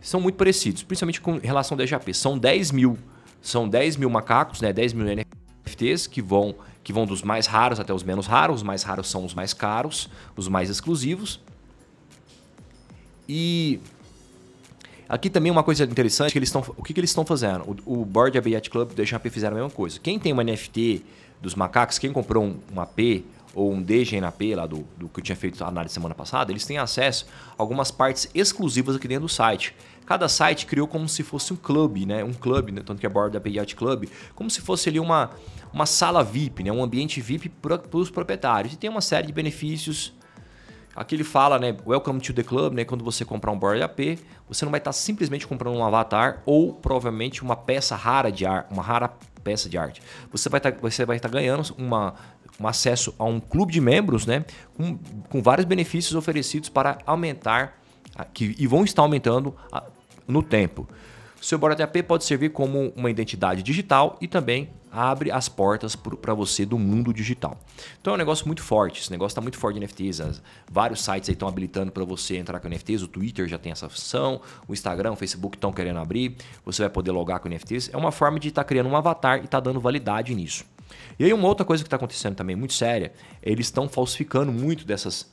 São 0.00 0.20
muito 0.20 0.36
parecidos, 0.36 0.82
principalmente 0.82 1.20
com 1.20 1.38
relação 1.38 1.76
ao 1.78 1.84
DGAP. 1.84 2.12
São 2.12 2.36
10 2.36 2.72
mil, 2.72 2.98
são 3.40 3.68
10 3.68 3.96
mil 3.96 4.10
macacos, 4.10 4.60
né? 4.60 4.72
10 4.72 4.92
mil 4.92 5.06
NFTs 5.06 6.06
que 6.06 6.20
vão, 6.20 6.54
que 6.82 6.92
vão 6.92 7.06
dos 7.06 7.22
mais 7.22 7.46
raros 7.46 7.80
até 7.80 7.94
os 7.94 8.02
menos 8.02 8.26
raros. 8.26 8.56
Os 8.56 8.62
mais 8.62 8.82
raros 8.82 9.08
são 9.08 9.24
os 9.24 9.32
mais 9.32 9.54
caros, 9.54 10.10
os 10.36 10.48
mais 10.48 10.68
exclusivos. 10.68 11.40
E 13.28 13.80
aqui 15.08 15.30
também 15.30 15.50
uma 15.50 15.62
coisa 15.62 15.84
interessante 15.84 16.32
que 16.32 16.38
eles 16.38 16.48
estão, 16.48 16.64
o 16.76 16.82
que, 16.82 16.92
que 16.92 17.00
eles 17.00 17.10
estão 17.10 17.24
fazendo? 17.24 17.76
O, 17.86 18.00
o 18.00 18.04
Board 18.04 18.36
App 18.36 18.68
Club 18.68 18.90
e 18.90 18.92
o 18.92 18.96
DGAP 18.96 19.30
fizeram 19.30 19.56
a 19.56 19.60
mesma 19.60 19.74
coisa. 19.74 19.98
Quem 20.00 20.18
tem 20.18 20.32
uma 20.32 20.44
NFT 20.44 21.04
dos 21.40 21.54
macacos, 21.54 21.98
quem 21.98 22.12
comprou 22.12 22.44
um, 22.44 22.56
um 22.74 22.80
AP 22.80 23.24
ou 23.54 23.72
um 23.72 23.80
DGNAP 23.80 24.54
lá 24.54 24.66
do, 24.66 24.84
do 24.98 25.08
que 25.08 25.20
eu 25.20 25.24
tinha 25.24 25.36
feito 25.36 25.62
a 25.62 25.68
análise 25.68 25.94
semana 25.94 26.14
passada, 26.14 26.50
eles 26.50 26.66
têm 26.66 26.78
acesso 26.78 27.26
a 27.50 27.62
algumas 27.62 27.90
partes 27.90 28.28
exclusivas 28.34 28.96
aqui 28.96 29.06
dentro 29.06 29.26
do 29.26 29.28
site. 29.28 29.74
Cada 30.04 30.28
site 30.28 30.66
criou 30.66 30.86
como 30.86 31.08
se 31.08 31.22
fosse 31.22 31.52
um 31.52 31.56
clube, 31.56 32.04
né? 32.04 32.22
Um 32.22 32.32
clube, 32.32 32.72
né? 32.72 32.82
tanto 32.84 33.00
que 33.00 33.06
é 33.06 33.08
Board 33.08 33.36
App 33.36 33.48
Yacht 33.48 33.74
Club, 33.76 34.06
como 34.34 34.50
se 34.50 34.60
fosse 34.60 34.88
ali 34.88 35.00
uma, 35.00 35.30
uma 35.72 35.86
sala 35.86 36.22
VIP, 36.22 36.62
né? 36.62 36.72
Um 36.72 36.82
ambiente 36.82 37.20
VIP 37.20 37.48
para 37.48 37.80
os 37.92 38.10
proprietários. 38.10 38.74
E 38.74 38.76
tem 38.76 38.90
uma 38.90 39.00
série 39.00 39.26
de 39.26 39.32
benefícios 39.32 40.12
Aqui 40.94 41.16
ele 41.16 41.24
fala, 41.24 41.58
né? 41.58 41.76
Welcome 41.84 42.20
to 42.20 42.32
the 42.32 42.42
club, 42.42 42.74
né? 42.74 42.84
Quando 42.84 43.04
você 43.04 43.24
comprar 43.24 43.50
um 43.50 43.58
board 43.58 43.82
AP, 43.82 44.18
você 44.48 44.64
não 44.64 44.70
vai 44.70 44.78
estar 44.78 44.92
simplesmente 44.92 45.46
comprando 45.46 45.76
um 45.76 45.84
avatar 45.84 46.42
ou 46.46 46.72
provavelmente 46.72 47.42
uma 47.42 47.56
peça 47.56 47.96
rara 47.96 48.30
de 48.30 48.46
arte, 48.46 48.72
uma 48.72 48.82
rara 48.82 49.10
peça 49.42 49.68
de 49.68 49.76
arte. 49.76 50.00
Você 50.30 50.48
vai 50.48 50.58
estar, 50.58 50.72
tá, 50.72 50.78
você 50.80 51.04
vai 51.04 51.16
estar 51.16 51.28
ganhando 51.28 51.74
uma, 51.76 52.14
um 52.60 52.66
acesso 52.66 53.14
a 53.18 53.24
um 53.24 53.40
clube 53.40 53.72
de 53.72 53.80
membros, 53.80 54.24
né? 54.24 54.44
Com, 54.76 54.96
com 55.28 55.42
vários 55.42 55.66
benefícios 55.66 56.14
oferecidos 56.14 56.68
para 56.68 56.98
aumentar 57.04 57.80
que, 58.32 58.54
e 58.58 58.66
vão 58.66 58.84
estar 58.84 59.02
aumentando 59.02 59.54
a, 59.72 59.82
no 60.28 60.42
tempo. 60.42 60.88
Seu 61.40 61.58
Board 61.58 61.82
AP 61.82 62.02
pode 62.06 62.24
servir 62.24 62.50
como 62.50 62.92
uma 62.96 63.10
identidade 63.10 63.62
digital 63.62 64.16
e 64.20 64.26
também 64.26 64.70
abre 64.90 65.30
as 65.30 65.48
portas 65.48 65.96
para 65.96 66.32
você 66.32 66.64
do 66.64 66.78
mundo 66.78 67.12
digital. 67.12 67.60
Então 68.00 68.12
é 68.12 68.14
um 68.14 68.18
negócio 68.18 68.46
muito 68.46 68.62
forte, 68.62 69.00
esse 69.00 69.10
negócio 69.10 69.32
está 69.32 69.40
muito 69.40 69.58
forte 69.58 69.74
de 69.74 69.80
NFTs. 69.80 70.20
As, 70.20 70.42
vários 70.70 71.04
sites 71.04 71.28
estão 71.28 71.48
habilitando 71.48 71.90
para 71.90 72.04
você 72.04 72.36
entrar 72.36 72.60
com 72.60 72.68
NFTs, 72.68 73.02
o 73.02 73.08
Twitter 73.08 73.48
já 73.48 73.58
tem 73.58 73.72
essa 73.72 73.88
função, 73.88 74.40
o 74.68 74.72
Instagram, 74.72 75.12
o 75.12 75.16
Facebook 75.16 75.56
estão 75.56 75.72
querendo 75.72 75.98
abrir, 75.98 76.36
você 76.64 76.82
vai 76.82 76.90
poder 76.90 77.10
logar 77.10 77.40
com 77.40 77.48
NFTs. 77.48 77.90
É 77.92 77.96
uma 77.96 78.12
forma 78.12 78.38
de 78.38 78.48
estar 78.48 78.62
tá 78.62 78.68
criando 78.68 78.88
um 78.88 78.96
avatar 78.96 79.38
e 79.38 79.44
estar 79.44 79.60
tá 79.60 79.60
dando 79.60 79.80
validade 79.80 80.34
nisso. 80.34 80.64
E 81.18 81.24
aí 81.24 81.32
uma 81.32 81.48
outra 81.48 81.64
coisa 81.64 81.82
que 81.82 81.88
está 81.88 81.96
acontecendo 81.96 82.36
também 82.36 82.54
muito 82.54 82.74
séria, 82.74 83.12
eles 83.42 83.66
estão 83.66 83.88
falsificando 83.88 84.52
muito 84.52 84.84
dessas 84.84 85.32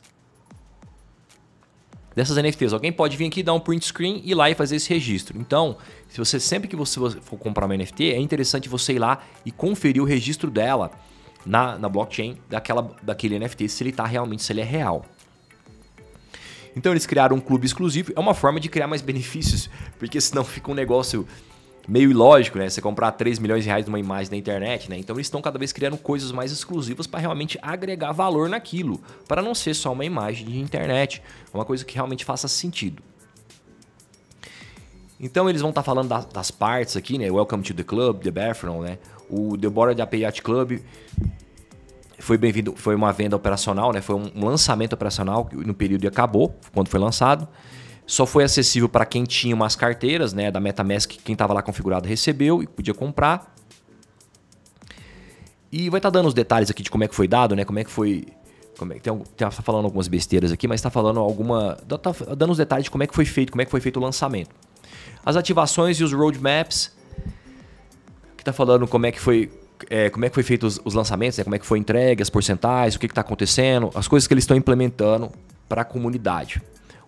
dessas 2.16 2.38
NFTs. 2.38 2.74
Alguém 2.74 2.92
pode 2.92 3.16
vir 3.18 3.28
aqui 3.28 3.42
dar 3.44 3.54
um 3.54 3.60
print 3.60 3.86
screen 3.86 4.22
e 4.24 4.34
lá 4.34 4.50
e 4.50 4.56
fazer 4.56 4.76
esse 4.76 4.90
registro. 4.90 5.38
Então, 5.40 5.78
se 6.08 6.18
você 6.18 6.40
sempre 6.40 6.68
que 6.68 6.76
você 6.76 7.00
for 7.22 7.38
comprar 7.38 7.66
uma 7.66 7.76
NFT, 7.76 8.12
é 8.12 8.20
interessante 8.20 8.68
você 8.70 8.94
ir 8.94 9.00
lá 9.00 9.24
e 9.46 9.52
conferir 9.52 10.02
o 10.02 10.06
registro 10.06 10.50
dela 10.50 10.92
na, 11.46 11.78
na 11.78 11.90
blockchain 11.90 12.38
daquela, 12.50 12.96
daquele 13.02 13.40
NFT, 13.40 13.68
se 13.70 13.84
ele 13.84 13.90
está 13.92 14.06
realmente, 14.06 14.44
se 14.44 14.52
ele 14.52 14.62
é 14.62 14.66
real. 14.66 15.06
Então 16.76 16.94
eles 16.94 17.06
criaram 17.06 17.36
um 17.36 17.40
clube 17.40 17.66
exclusivo, 17.66 18.14
é 18.16 18.20
uma 18.20 18.34
forma 18.34 18.60
de 18.60 18.70
criar 18.70 18.88
mais 18.88 19.02
benefícios, 19.02 19.70
porque 20.00 20.20
senão 20.22 20.44
fica 20.46 20.72
um 20.72 20.74
negócio 20.74 21.28
meio 21.88 22.12
ilógico, 22.12 22.58
né? 22.58 22.70
Você 22.70 22.82
comprar 22.82 23.12
3 23.12 23.40
milhões 23.40 23.64
de 23.64 23.70
reais 23.70 23.86
numa 23.86 24.00
imagem 24.00 24.32
na 24.32 24.38
internet, 24.38 24.90
né? 24.90 24.98
Então 24.98 25.16
eles 25.16 25.28
estão 25.28 25.42
cada 25.42 25.58
vez 25.58 25.72
criando 25.72 25.98
coisas 25.98 26.32
mais 26.32 26.52
exclusivas 26.52 27.08
para 27.08 27.20
realmente 27.20 27.58
agregar 27.62 28.12
valor 28.12 28.50
naquilo, 28.50 29.02
para 29.28 29.42
não 29.42 29.56
ser 29.56 29.74
só 29.74 29.92
uma 29.92 30.06
imagem 30.06 30.48
de 30.48 30.60
internet, 30.60 31.22
uma 31.54 31.66
coisa 31.66 31.84
que 31.84 31.96
realmente 31.96 32.24
faça 32.26 32.48
sentido. 32.48 33.02
Então 35.20 35.48
eles 35.50 35.62
vão 35.62 35.70
estar 35.70 35.82
tá 35.82 35.86
falando 35.86 36.10
das, 36.10 36.26
das, 36.26 36.52
partes 36.52 36.98
aqui, 36.98 37.18
né? 37.18 37.30
Welcome 37.30 37.64
to 37.64 37.74
the 37.74 37.84
Club, 37.84 38.24
The 38.24 38.32
Bathroom, 38.32 38.82
né? 38.82 38.98
O 39.30 39.58
The 39.58 39.70
Board 39.70 40.02
API 40.02 40.22
Yacht 40.22 40.42
Club 40.42 40.80
foi 42.22 42.38
bem-vindo, 42.38 42.74
foi 42.76 42.96
uma 42.96 43.12
venda 43.12 43.36
operacional, 43.36 43.92
né? 43.92 44.02
Foi 44.02 44.16
um 44.16 44.46
lançamento 44.46 44.94
operacional 44.94 45.50
no 45.54 45.74
período 45.74 46.04
e 46.04 46.08
acabou 46.08 46.56
quando 46.74 46.88
foi 46.88 47.00
lançado. 47.00 47.48
Só 48.06 48.26
foi 48.26 48.44
acessível 48.44 48.90
para 48.90 49.06
quem 49.06 49.24
tinha 49.24 49.56
umas 49.56 49.76
carteiras, 49.76 50.34
né, 50.34 50.52
da 50.52 50.60
MetaMask, 50.60 51.12
quem 51.24 51.34
estava 51.34 51.54
lá 51.54 51.62
configurado 51.62 52.08
recebeu 52.08 52.62
e 52.62 52.68
podia 52.68 52.94
comprar. 52.94 53.56
E 55.72 55.90
vai 55.90 56.00
estar 56.00 56.12
tá 56.12 56.20
dando 56.20 56.28
os 56.28 56.34
detalhes 56.34 56.70
aqui 56.70 56.84
de 56.84 56.92
como 56.92 57.04
é 57.04 57.08
que 57.08 57.16
foi 57.16 57.28
dado, 57.28 57.56
né, 57.56 57.64
como 57.64 57.80
é 57.80 57.84
que 57.84 57.90
foi 57.92 58.28
Como 58.78 58.92
é, 58.92 59.00
tem, 59.00 59.18
tem, 59.18 59.24
tá 59.38 59.52
falando 59.52 59.86
algumas 59.86 60.08
besteiras 60.08 60.52
aqui, 60.52 60.68
mas 60.68 60.80
está 60.80 60.90
falando 60.90 61.20
alguma. 61.20 61.78
Tá 62.02 62.36
dando 62.36 62.52
os 62.52 62.58
detalhes 62.58 62.86
de 62.86 62.92
como 62.92 63.04
é 63.04 63.08
que 63.08 63.16
foi 63.16 63.26
feito, 63.26 63.52
como 63.52 63.62
é 63.62 63.66
que 63.66 63.72
foi 63.72 63.80
feito 63.80 63.98
o 63.98 64.04
lançamento. 64.04 64.54
As 65.26 65.36
ativações 65.36 66.00
e 66.00 66.04
os 66.04 66.12
roadmaps. 66.12 66.92
Que 68.36 68.42
está 68.42 68.52
falando 68.52 68.88
como 68.88 69.06
é 69.06 69.12
que 69.12 69.20
foi. 69.20 69.52
É, 69.90 70.10
como 70.10 70.26
é 70.26 70.30
que 70.30 70.36
foi 70.36 70.44
feito 70.44 70.68
os, 70.68 70.80
os 70.84 70.94
lançamentos, 70.94 71.38
né? 71.38 71.44
como 71.44 71.56
é 71.56 71.60
que 71.60 71.66
foi 71.66 71.80
entregue, 71.80 72.22
as 72.22 72.30
porcentagens, 72.30 72.96
o 72.96 73.00
que 73.00 73.08
está 73.08 73.22
acontecendo, 73.22 73.90
as 73.96 74.08
coisas 74.08 74.28
que 74.28 74.34
eles 74.34 74.44
estão 74.44 74.56
implementando 74.56 75.32
para 75.68 75.82
a 75.82 75.86
comunidade. 75.86 76.62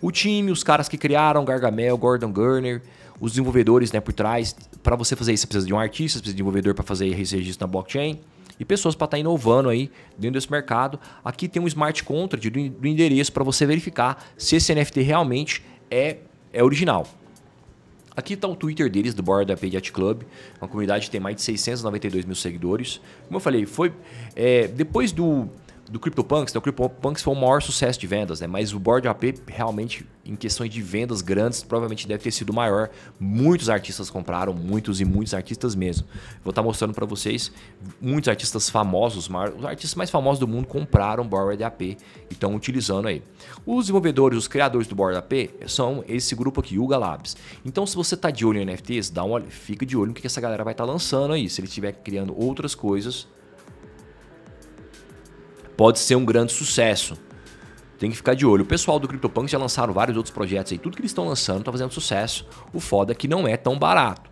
O 0.04 0.12
time, 0.12 0.52
os 0.52 0.66
caras 0.66 0.90
que 0.90 0.98
criaram, 0.98 1.46
Gargamel, 1.46 1.98
Gordon 1.98 2.30
Gurner, 2.30 2.82
os 3.22 3.32
desenvolvedores 3.32 3.90
né, 3.94 4.02
por 4.02 4.12
trás. 4.12 4.54
Para 4.84 4.98
você 4.98 5.16
fazer 5.16 5.32
isso, 5.32 5.44
você 5.44 5.48
precisa 5.48 5.66
de 5.66 5.74
um 5.74 5.80
artista, 5.80 6.18
você 6.18 6.24
precisa 6.24 6.36
de 6.36 6.44
um 6.44 6.46
desenvolvedor 6.46 6.74
para 6.74 6.84
fazer 6.84 7.08
esse 7.08 7.38
registro 7.38 7.66
na 7.66 7.72
blockchain 7.72 8.20
e 8.60 8.66
pessoas 8.66 8.96
para 8.96 9.06
estar 9.06 9.16
tá 9.16 9.20
inovando 9.20 9.70
aí 9.70 9.90
dentro 10.18 10.34
desse 10.34 10.52
mercado. 10.52 11.00
Aqui 11.24 11.48
tem 11.48 11.62
um 11.62 11.68
smart 11.68 12.04
contract 12.04 12.50
do, 12.50 12.86
endereço 12.86 13.32
para 13.32 13.46
você 13.46 13.66
verificar 13.66 14.22
se 14.38 14.58
esse 14.58 14.76
NFT 14.76 15.04
realmente 15.04 15.64
é, 15.90 16.18
é 16.52 16.62
original. 16.62 17.08
Aqui 18.14 18.34
está 18.34 18.46
o 18.46 18.58
Twitter 18.58 18.90
deles, 18.92 19.14
do 19.14 19.24
Board 19.24 19.54
Ape 19.54 19.74
Yacht 19.74 19.94
Club, 19.94 20.24
uma 20.60 20.68
comunidade 20.68 21.06
que 21.06 21.12
tem 21.12 21.22
mais 21.22 21.38
de 21.38 21.44
692 21.44 22.26
mil 22.26 22.36
seguidores. 22.36 23.00
Como 23.28 23.38
eu 23.38 23.40
falei, 23.40 23.66
foi 23.66 23.94
é, 24.36 24.68
depois 24.68 25.14
do 25.14 25.48
do 25.90 26.00
CryptoPunks, 26.00 26.54
né? 26.54 26.58
o 26.58 26.62
CryptoPunks 26.62 27.22
foi 27.22 27.34
o 27.34 27.38
maior 27.38 27.62
sucesso 27.62 28.00
de 28.00 28.08
vendas, 28.08 28.40
né? 28.40 28.48
Mas 28.48 28.74
o 28.74 28.80
Board 28.80 29.08
AP 29.08 29.24
realmente, 29.48 30.08
em 30.26 30.36
questões 30.36 30.70
de 30.70 30.82
vendas 30.82 31.22
grandes, 31.22 31.62
provavelmente 31.62 32.08
deve 32.08 32.24
ter 32.24 32.32
sido 32.32 32.54
maior. 32.54 32.90
Muitos 33.20 33.70
artistas 33.70 34.10
compraram, 34.10 34.54
muitos 34.54 35.02
e 35.02 35.06
muitos 35.06 35.34
artistas 35.34 35.76
mesmo. 35.76 36.08
Vou 36.44 36.52
estar 36.52 36.62
tá 36.62 36.64
mostrando 36.64 36.94
para 36.94 37.06
vocês, 37.06 37.52
muitos 38.02 38.30
artistas 38.30 38.70
famosos, 38.70 39.30
os 39.30 39.66
artistas 39.66 39.96
mais 39.96 40.10
famosos 40.10 40.40
do 40.40 40.48
mundo 40.48 40.68
compraram 40.68 41.28
Board 41.28 41.62
AP 41.64 41.82
e 41.82 41.98
estão 42.32 42.56
utilizando 42.56 43.08
aí. 43.10 43.22
Os 43.66 43.86
desenvolvedores, 43.86 44.38
os 44.38 44.48
criadores 44.48 44.88
do 44.88 44.96
Board 44.96 45.18
AP 45.18 45.68
são 45.68 46.04
esse 46.08 46.34
grupo 46.34 46.62
aqui, 46.62 46.76
Yuga 46.76 46.98
Labs. 46.98 47.36
Então, 47.66 47.86
se 47.86 47.96
você 47.96 48.16
está 48.16 48.32
de 48.32 48.46
olho 48.46 48.60
em 48.62 48.66
NFTs, 48.66 49.10
dá 49.10 49.24
uma, 49.24 49.42
fica 49.42 49.86
de 49.86 49.98
olho 49.98 50.08
no 50.08 50.14
que 50.14 50.26
essa 50.26 50.40
galera 50.40 50.64
vai 50.64 50.74
estar 50.74 50.86
tá 50.86 50.92
lançando 50.92 51.34
aí. 51.34 51.50
Se 51.50 51.60
ele 51.60 51.68
estiver 51.68 51.92
criando 51.92 52.34
outras 52.40 52.74
coisas 52.74 53.28
pode 55.84 56.00
ser 56.00 56.16
um 56.16 56.24
grande 56.24 56.54
sucesso. 56.54 57.18
Tem 58.00 58.10
que 58.10 58.16
ficar 58.16 58.36
de 58.36 58.46
olho. 58.46 58.64
O 58.64 58.66
pessoal 58.66 58.98
do 58.98 59.06
CryptoPunk 59.06 59.52
já 59.52 59.58
lançaram 59.58 59.94
vários 59.94 60.16
outros 60.16 60.34
projetos 60.34 60.72
aí. 60.72 60.78
Tudo 60.78 60.96
que 60.96 61.02
eles 61.02 61.12
estão 61.12 61.28
lançando 61.28 61.60
está 61.60 61.74
fazendo 61.74 61.92
sucesso. 61.92 62.48
O 62.72 62.80
foda 62.80 63.12
é 63.12 63.16
que 63.16 63.28
não 63.28 63.46
é 63.46 63.58
tão 63.58 63.78
barato. 63.78 64.30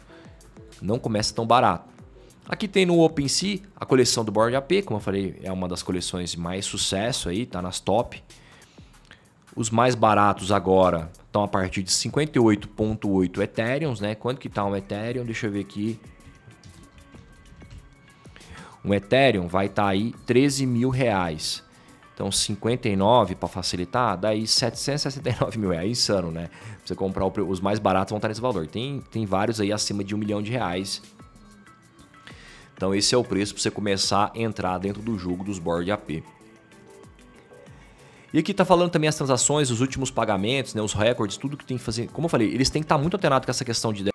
Não 0.81 0.97
começa 0.97 1.35
tão 1.35 1.45
barato. 1.45 1.89
Aqui 2.47 2.69
tem 2.69 2.85
no 2.85 3.01
OpenSea 3.01 3.59
a 3.75 3.85
coleção 3.85 4.23
do 4.23 4.31
Board 4.31 4.55
AP, 4.55 4.85
como 4.85 4.97
eu 4.99 5.03
falei, 5.03 5.41
é 5.43 5.51
uma 5.51 5.67
das 5.67 5.83
coleções 5.83 6.31
de 6.31 6.39
mais 6.39 6.63
sucesso 6.63 7.27
aí, 7.27 7.45
tá 7.45 7.61
nas 7.61 7.81
top. 7.81 8.23
Os 9.53 9.69
mais 9.69 9.93
baratos 9.93 10.53
agora 10.53 11.11
estão 11.25 11.43
a 11.43 11.49
partir 11.49 11.83
de 11.83 11.91
58.8 11.91 13.41
Ethereum, 13.41 13.93
né? 13.99 14.15
Quanto 14.15 14.39
que 14.39 14.47
tá 14.47 14.63
um 14.63 14.73
Ethereum? 14.73 15.25
Deixa 15.25 15.47
eu 15.47 15.51
ver 15.51 15.59
aqui. 15.59 15.99
Um 18.83 18.93
Ethereum 18.93 19.47
vai 19.47 19.67
estar 19.67 19.83
tá 19.83 19.89
aí 19.89 20.13
13 20.25 20.65
mil 20.65 20.89
reais. 20.89 21.63
Então 22.13 22.31
59 22.31 23.35
para 23.35 23.47
facilitar, 23.47 24.17
daí 24.17 24.45
769 24.45 25.57
mil 25.57 25.69
reais. 25.69 25.89
Insano, 25.89 26.31
né? 26.31 26.49
Você 26.85 26.95
comprar 26.95 27.25
os 27.25 27.59
mais 27.59 27.79
baratos 27.79 28.11
vão 28.11 28.17
estar 28.17 28.27
nesse 28.27 28.41
valor. 28.41 28.67
Tem, 28.67 29.01
tem 29.11 29.25
vários 29.25 29.59
aí 29.59 29.71
acima 29.71 30.03
de 30.03 30.13
um 30.13 30.17
milhão 30.17 30.41
de 30.41 30.51
reais. 30.51 31.01
Então 32.75 32.93
esse 32.93 33.13
é 33.13 33.17
o 33.17 33.23
preço 33.23 33.53
para 33.53 33.61
você 33.61 33.71
começar 33.71 34.31
a 34.35 34.39
entrar 34.39 34.77
dentro 34.77 35.01
do 35.01 35.17
jogo 35.17 35.43
dos 35.43 35.59
board 35.59 35.91
AP. 35.91 36.23
E 38.33 38.39
aqui 38.39 38.51
está 38.51 38.63
falando 38.63 38.89
também 38.89 39.09
as 39.09 39.15
transações, 39.15 39.69
os 39.69 39.81
últimos 39.81 40.09
pagamentos, 40.09 40.73
né, 40.73 40.81
os 40.81 40.93
recordes, 40.93 41.37
tudo 41.37 41.57
que 41.57 41.65
tem 41.65 41.77
que 41.77 41.83
fazer. 41.83 42.07
Como 42.07 42.25
eu 42.25 42.29
falei, 42.29 42.47
eles 42.47 42.69
têm 42.69 42.81
que 42.81 42.85
estar 42.85 42.95
tá 42.95 43.01
muito 43.01 43.15
atenados 43.15 43.45
com 43.45 43.51
essa 43.51 43.65
questão 43.65 43.91
de 43.91 44.10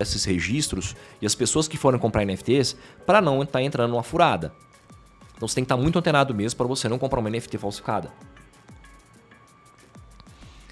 esses 0.00 0.24
registros 0.24 0.96
e 1.20 1.26
as 1.26 1.34
pessoas 1.34 1.68
que 1.68 1.76
forem 1.76 2.00
comprar 2.00 2.24
NFTs 2.24 2.76
para 3.06 3.20
não 3.20 3.42
estar 3.42 3.58
tá 3.58 3.62
entrando 3.62 3.90
numa 3.90 4.02
furada. 4.02 4.52
Então 5.36 5.46
você 5.46 5.54
tem 5.54 5.64
que 5.64 5.66
estar 5.66 5.76
tá 5.76 5.82
muito 5.82 5.98
antenado 5.98 6.34
mesmo 6.34 6.56
para 6.56 6.66
você 6.66 6.88
não 6.88 6.98
comprar 6.98 7.20
uma 7.20 7.30
NFT 7.30 7.58
falsificada. 7.58 8.12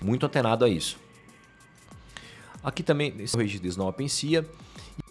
Muito 0.03 0.25
antenado 0.27 0.65
a 0.65 0.69
isso. 0.69 0.99
Aqui 2.63 2.83
também, 2.83 3.15
esse 3.19 3.35
é 3.35 3.39
o 3.39 3.43
registro 3.43 3.79
não 3.79 3.89
OpenSea. 3.89 4.45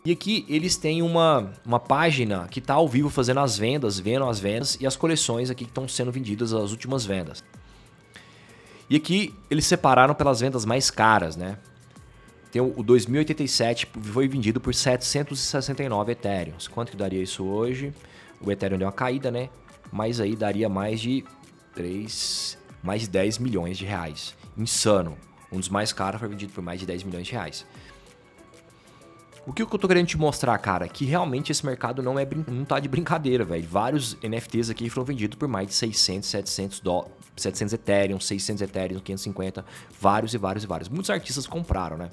E 0.06 0.12
aqui 0.12 0.46
eles 0.48 0.78
têm 0.78 1.02
uma, 1.02 1.52
uma 1.66 1.80
página 1.80 2.48
que 2.48 2.60
está 2.60 2.76
ao 2.76 2.88
vivo 2.88 3.10
fazendo 3.10 3.40
as 3.40 3.58
vendas, 3.58 4.00
vendo 4.00 4.26
as 4.26 4.40
vendas 4.40 4.78
e 4.80 4.88
as 4.88 4.96
coleções 4.96 5.50
aqui 5.50 5.66
que 5.66 5.72
estão 5.72 5.88
sendo 5.88 6.12
vendidas, 6.12 6.54
as 6.54 6.72
últimas 6.72 7.06
vendas. 7.06 7.44
E 8.90 8.96
aqui 8.96 9.34
eles 9.50 9.66
separaram 9.66 10.14
pelas 10.14 10.40
vendas 10.40 10.64
mais 10.64 10.90
caras, 10.90 11.36
né? 11.36 11.58
Tem 12.58 12.62
o, 12.66 12.82
2087 12.82 13.88
foi 14.02 14.28
vendido 14.28 14.60
por 14.60 14.74
769 14.74 16.12
Ethereum. 16.12 16.56
Quanto 16.72 16.90
que 16.90 16.98
daria 16.98 17.22
isso 17.22 17.46
hoje? 17.46 17.94
O 18.42 18.52
Ethereum 18.52 18.80
deu 18.80 18.88
uma 18.88 18.92
caída, 18.92 19.30
né? 19.30 19.50
Mas 19.92 20.20
aí 20.20 20.36
daria 20.36 20.68
mais 20.68 21.00
de 21.00 21.24
3, 21.76 22.58
mais 22.82 23.02
de 23.02 23.10
10 23.10 23.38
milhões 23.38 23.78
de 23.78 23.86
reais. 23.86 24.36
Insano. 24.58 25.16
Um 25.52 25.60
dos 25.60 25.70
mais 25.70 25.94
caros 25.94 26.20
foi 26.20 26.30
vendido 26.30 26.52
por 26.52 26.64
mais 26.64 26.80
de 26.80 26.88
10 26.88 27.04
milhões 27.04 27.28
de 27.28 27.34
reais. 27.34 27.64
O 29.48 29.54
que 29.54 29.62
eu 29.62 29.68
tô 29.68 29.88
querendo 29.88 30.08
te 30.08 30.18
mostrar, 30.18 30.58
cara, 30.58 30.84
é 30.84 30.90
que 30.90 31.06
realmente 31.06 31.54
esse 31.54 31.66
mercado 31.66 32.04
não 32.04 32.20
é 32.20 32.28
não 32.50 32.66
tá 32.66 32.82
de 32.82 32.90
brincadeira, 32.90 33.46
velho. 33.46 33.66
Vários 33.66 34.18
NFTs 34.22 34.70
aqui 34.70 34.90
foram 34.90 35.06
vendidos 35.06 35.38
por 35.38 35.48
mais 35.48 35.68
de 35.68 35.74
600, 35.74 36.28
700 36.28 36.80
dólares, 36.82 37.14
700 37.38 37.72
Ethereum, 37.72 38.20
600 38.20 38.62
Ethereum, 38.62 39.00
550, 39.00 39.66
vários 40.02 40.34
e 40.34 40.38
vários 40.38 40.66
e 40.66 40.68
vários. 40.68 40.90
Muitos 40.90 41.10
artistas 41.10 41.48
compraram, 41.48 41.96
né? 41.96 42.10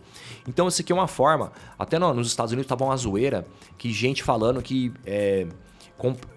Então 0.47 0.69
isso 0.69 0.81
aqui 0.81 0.93
é 0.93 0.95
uma 0.95 1.09
forma, 1.09 1.51
até 1.77 1.99
nos 1.99 2.29
Estados 2.29 2.53
Unidos 2.53 2.69
tava 2.69 2.85
uma 2.85 2.97
zoeira 2.97 3.45
que 3.77 3.93
gente 3.93 4.23
falando 4.23 4.63
que 4.63 4.93
é, 5.05 5.49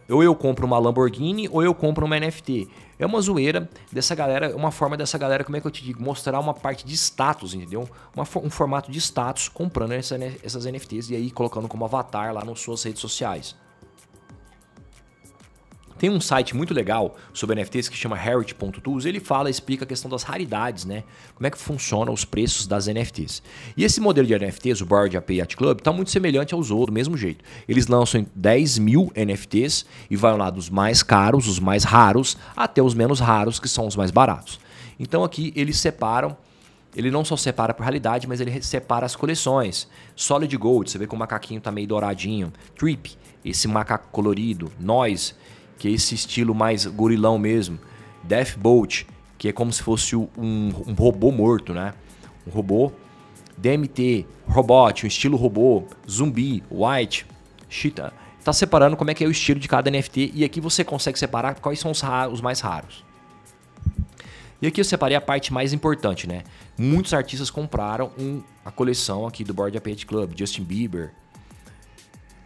ou 0.10 0.24
eu 0.24 0.36
compro 0.36 0.66
uma 0.66 0.80
Lamborghini 0.80 1.50
ou 1.50 1.64
eu 1.64 1.74
compro 1.74 2.06
uma 2.06 2.20
NFT. 2.20 2.68
É 3.00 3.06
uma 3.06 3.22
zoeira 3.22 3.70
dessa 3.92 4.16
galera, 4.16 4.56
uma 4.56 4.72
forma 4.72 4.98
dessa 4.98 5.18
galera, 5.18 5.44
como 5.44 5.56
é 5.56 5.62
que 5.62 5.68
eu 5.68 5.72
te 5.72 5.84
digo, 5.84 6.02
mostrar 6.02 6.40
uma 6.40 6.54
parte 6.54 6.86
de 6.86 6.96
status, 6.96 7.54
entendeu? 7.54 7.88
Uma, 8.16 8.24
um 8.44 8.50
formato 8.50 8.92
de 8.92 8.98
status 9.00 9.50
comprando 9.50 9.92
essa, 9.92 10.18
essas 10.44 10.66
NFTs 10.66 11.12
e 11.12 11.16
aí 11.16 11.30
colocando 11.30 11.68
como 11.68 11.86
avatar 11.86 12.34
lá 12.34 12.44
nas 12.44 12.60
suas 12.60 12.82
redes 12.84 13.02
sociais. 13.02 13.56
Tem 15.98 16.10
um 16.10 16.22
site 16.22 16.56
muito 16.56 16.74
legal 16.74 17.16
sobre 17.34 17.56
NFTs 17.56 17.89
que 17.89 17.98
chama 17.98 18.18
Heritage.tools. 18.18 19.06
Ele 19.06 19.20
fala, 19.20 19.50
explica 19.50 19.84
a 19.84 19.88
questão 19.88 20.10
das 20.10 20.24
raridades, 20.24 20.86
né? 20.86 21.04
Como 21.34 21.48
é 21.48 21.50
que 21.50 21.58
funcionam 21.58 22.13
os 22.13 22.24
preços 22.24 22.68
das 22.68 22.88
NFTs. 22.88 23.42
E 23.75 23.84
esse 23.84 24.00
modelo 24.00 24.27
de 24.27 24.38
NFTs, 24.38 24.82
o 24.82 24.86
Board 24.86 25.18
Ape 25.18 25.36
Yacht 25.36 25.58
Club, 25.58 25.80
está 25.80 25.92
muito 25.92 26.12
semelhante 26.12 26.54
aos 26.54 26.70
outros, 26.70 26.88
do 26.88 26.94
mesmo 26.94 27.18
jeito. 27.18 27.44
Eles 27.68 27.88
lançam 27.88 28.25
10 28.36 28.77
mil 28.80 29.12
NFTs 29.16 29.86
e 30.10 30.16
vai 30.16 30.38
lá 30.38 30.50
dos 30.50 30.70
mais 30.70 31.01
caros, 31.01 31.48
os 31.48 31.60
mais 31.60 31.84
raros, 31.84 32.38
até 32.56 32.82
os 32.82 32.94
menos 32.94 33.20
raros, 33.20 33.60
que 33.60 33.68
são 33.68 33.88
os 33.88 33.96
mais 33.96 34.12
baratos. 34.12 34.60
Então 35.00 35.24
aqui 35.24 35.51
eles 35.56 35.77
separam 35.77 36.38
ele 36.98 37.12
não 37.12 37.24
só 37.24 37.38
separa 37.38 37.75
por 37.75 37.84
realidade, 37.84 38.27
mas 38.27 38.42
ele 38.42 38.60
separa 38.60 39.06
as 39.06 39.16
coleções. 39.16 39.88
Solid 40.16 40.58
Gold, 40.58 40.89
você 40.89 40.98
vê 40.98 41.06
que 41.06 41.13
o 41.13 41.18
macaquinho 41.18 41.62
tá 41.62 41.72
meio 41.72 41.88
douradinho. 41.88 42.51
Trip, 42.75 43.16
esse 43.46 43.68
macaco 43.68 44.08
colorido. 44.12 44.72
Noise, 44.80 45.36
que 45.78 45.88
é 45.88 45.92
esse 45.92 46.16
estilo 46.16 46.54
mais 46.54 46.86
gorilão 46.86 47.38
mesmo. 47.38 47.80
Death 48.24 48.58
Bolt, 48.58 49.04
que 49.38 49.48
é 49.48 49.54
como 49.54 49.72
se 49.72 49.82
fosse 49.84 50.16
um, 50.16 50.28
um 50.38 50.94
robô 50.94 51.32
morto, 51.32 51.74
né? 51.74 51.94
Um 52.46 52.52
robô. 52.52 52.92
DMT, 53.58 54.26
Robot, 54.48 55.06
um 55.06 55.08
estilo 55.08 55.38
robô. 55.38 55.84
Zumbi, 56.10 56.64
White, 56.70 57.26
Cheetah. 57.70 58.14
Tá 58.44 58.54
separando 58.54 58.96
como 58.96 59.12
é 59.12 59.14
que 59.14 59.24
é 59.24 59.28
o 59.28 59.32
estilo 59.32 59.60
de 59.60 59.68
cada 59.68 59.92
NFT 59.92 60.32
e 60.34 60.44
aqui 60.44 60.62
você 60.62 60.84
consegue 60.84 61.20
separar 61.20 61.56
quais 61.56 61.80
são 61.80 61.92
os, 61.92 62.02
os 62.32 62.40
mais 62.40 62.62
raros. 62.62 63.04
E 64.62 64.68
aqui 64.68 64.80
eu 64.80 64.86
separei 64.86 65.16
a 65.16 65.22
parte 65.22 65.54
mais 65.54 65.74
importante, 65.74 66.28
né? 66.28 66.44
Muitos 66.78 67.14
artistas 67.14 67.50
compraram 67.50 68.12
um, 68.18 68.42
a 68.66 68.72
coleção 68.72 69.28
aqui 69.28 69.44
do 69.44 69.54
Board 69.54 69.78
Ape 69.78 69.96
Club, 70.06 70.32
Justin 70.36 70.64
Bieber, 70.64 71.12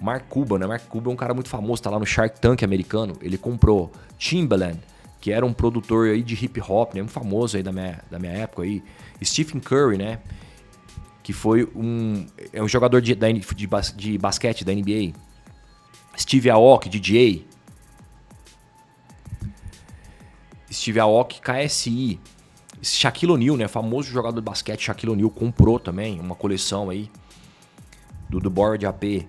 Mark 0.02 0.26
Cuban, 0.28 0.58
né? 0.58 0.66
Mark 0.66 0.88
Cuban 0.88 1.12
é 1.12 1.14
um 1.14 1.18
cara 1.18 1.34
muito 1.34 1.48
famoso, 1.48 1.82
tá 1.82 1.90
lá 1.90 2.00
no 2.00 2.06
Shark 2.06 2.42
Tank 2.42 2.64
americano. 2.64 3.16
Ele 3.22 3.38
comprou 3.38 3.92
Timbaland, 4.18 4.80
que 5.22 5.32
era 5.32 5.46
um 5.46 5.54
produtor 5.54 6.08
aí 6.08 6.24
de 6.24 6.34
hip 6.34 6.60
hop, 6.60 6.96
né? 6.96 7.04
Um 7.04 7.08
famoso 7.08 7.56
aí 7.56 7.62
da 7.62 7.72
minha, 7.72 8.04
da 8.10 8.18
minha 8.18 8.34
época 8.34 8.64
aí. 8.64 8.84
Stephen 9.24 9.62
Curry, 9.62 10.00
né? 10.00 10.20
Que 11.22 11.32
foi 11.32 11.70
um, 11.76 12.26
é 12.52 12.64
um 12.64 12.68
jogador 12.68 13.00
de, 13.00 13.14
de, 13.14 13.32
de, 13.56 13.68
de 13.96 14.18
basquete 14.18 14.66
da 14.66 14.74
NBA. 14.74 15.14
Steve 16.18 16.50
Aoki, 16.50 16.90
DJ. 16.90 17.46
Steve 20.72 21.00
Aoki, 21.00 21.40
KSI. 21.42 22.20
Shaquille 22.82 23.34
O'Neal, 23.34 23.56
né? 23.56 23.68
Famoso 23.68 24.10
jogador 24.10 24.40
de 24.40 24.44
basquete, 24.44 24.82
Shaquille 24.82 25.12
O'Neal 25.12 25.30
comprou 25.30 25.80
também 25.80 26.20
uma 26.20 26.34
coleção 26.34 26.90
aí 26.90 27.12
do, 28.28 28.40
do 28.40 28.50
Board 28.50 28.84
AP. 28.88 29.28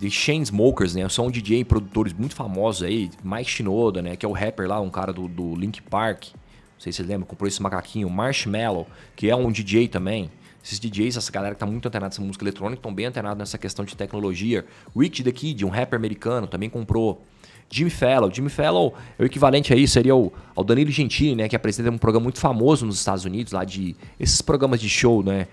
The 0.00 0.08
Chainsmokers, 0.08 0.94
né? 0.94 1.06
São 1.10 1.30
DJ 1.30 1.64
produtores 1.64 2.12
muito 2.14 2.34
famosos 2.34 2.82
aí. 2.82 3.10
Mike 3.22 3.50
Shinoda, 3.50 4.00
né? 4.00 4.16
Que 4.16 4.24
é 4.24 4.28
o 4.28 4.32
rapper 4.32 4.66
lá, 4.66 4.80
um 4.80 4.88
cara 4.88 5.12
do, 5.12 5.28
do 5.28 5.54
Link 5.54 5.82
Park. 5.82 6.28
Não 6.32 6.80
sei 6.82 6.90
se 6.90 6.96
vocês 6.96 7.08
lembram, 7.08 7.26
comprou 7.26 7.46
esse 7.46 7.60
macaquinho. 7.60 8.08
Marshmallow, 8.08 8.86
que 9.14 9.28
é 9.28 9.36
um 9.36 9.52
DJ 9.52 9.88
também. 9.88 10.30
Esses 10.64 10.80
DJs, 10.80 11.18
essa 11.18 11.30
galera 11.30 11.54
que 11.54 11.60
tá 11.60 11.66
muito 11.66 11.86
antenada 11.86 12.08
nessa 12.08 12.22
música 12.22 12.44
eletrônica, 12.44 12.78
estão 12.78 12.94
bem 12.94 13.06
antenados 13.06 13.38
nessa 13.38 13.58
questão 13.58 13.84
de 13.84 13.94
tecnologia. 13.94 14.64
Rich 14.96 15.22
the 15.22 15.32
Kid, 15.32 15.64
um 15.64 15.68
rapper 15.68 15.98
americano, 15.98 16.46
também 16.46 16.70
comprou. 16.70 17.22
Jimmy 17.68 17.90
Fallon. 17.90 18.30
Jimmy 18.32 18.48
Fallon 18.48 18.90
é 19.18 19.22
o 19.22 19.26
equivalente 19.26 19.72
aí, 19.72 19.86
seria 19.86 20.16
o, 20.16 20.32
ao 20.56 20.64
Danilo 20.64 20.90
Gentili, 20.90 21.36
né? 21.36 21.48
Que 21.48 21.56
apresenta 21.56 21.90
um 21.90 21.98
programa 21.98 22.24
muito 22.24 22.40
famoso 22.40 22.86
nos 22.86 22.98
Estados 22.98 23.26
Unidos, 23.26 23.52
lá 23.52 23.64
de... 23.64 23.94
Esses 24.18 24.40
programas 24.40 24.80
de 24.80 24.88
show, 24.88 25.22
né? 25.22 25.46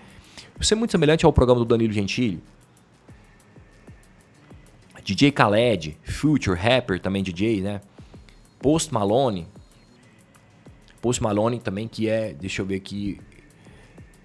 Isso 0.58 0.72
é 0.72 0.76
muito 0.76 0.90
semelhante 0.90 1.26
ao 1.26 1.32
programa 1.32 1.60
do 1.60 1.66
Danilo 1.66 1.92
Gentili. 1.92 2.42
DJ 5.08 5.30
Khaled, 5.30 5.96
Future, 6.02 6.54
rapper 6.54 7.00
também 7.00 7.22
DJ, 7.22 7.62
né? 7.62 7.80
Post 8.60 8.92
Malone. 8.92 9.46
Post 11.00 11.22
Malone 11.22 11.58
também 11.58 11.88
que 11.88 12.10
é, 12.10 12.34
deixa 12.34 12.60
eu 12.60 12.66
ver 12.66 12.74
aqui, 12.74 13.18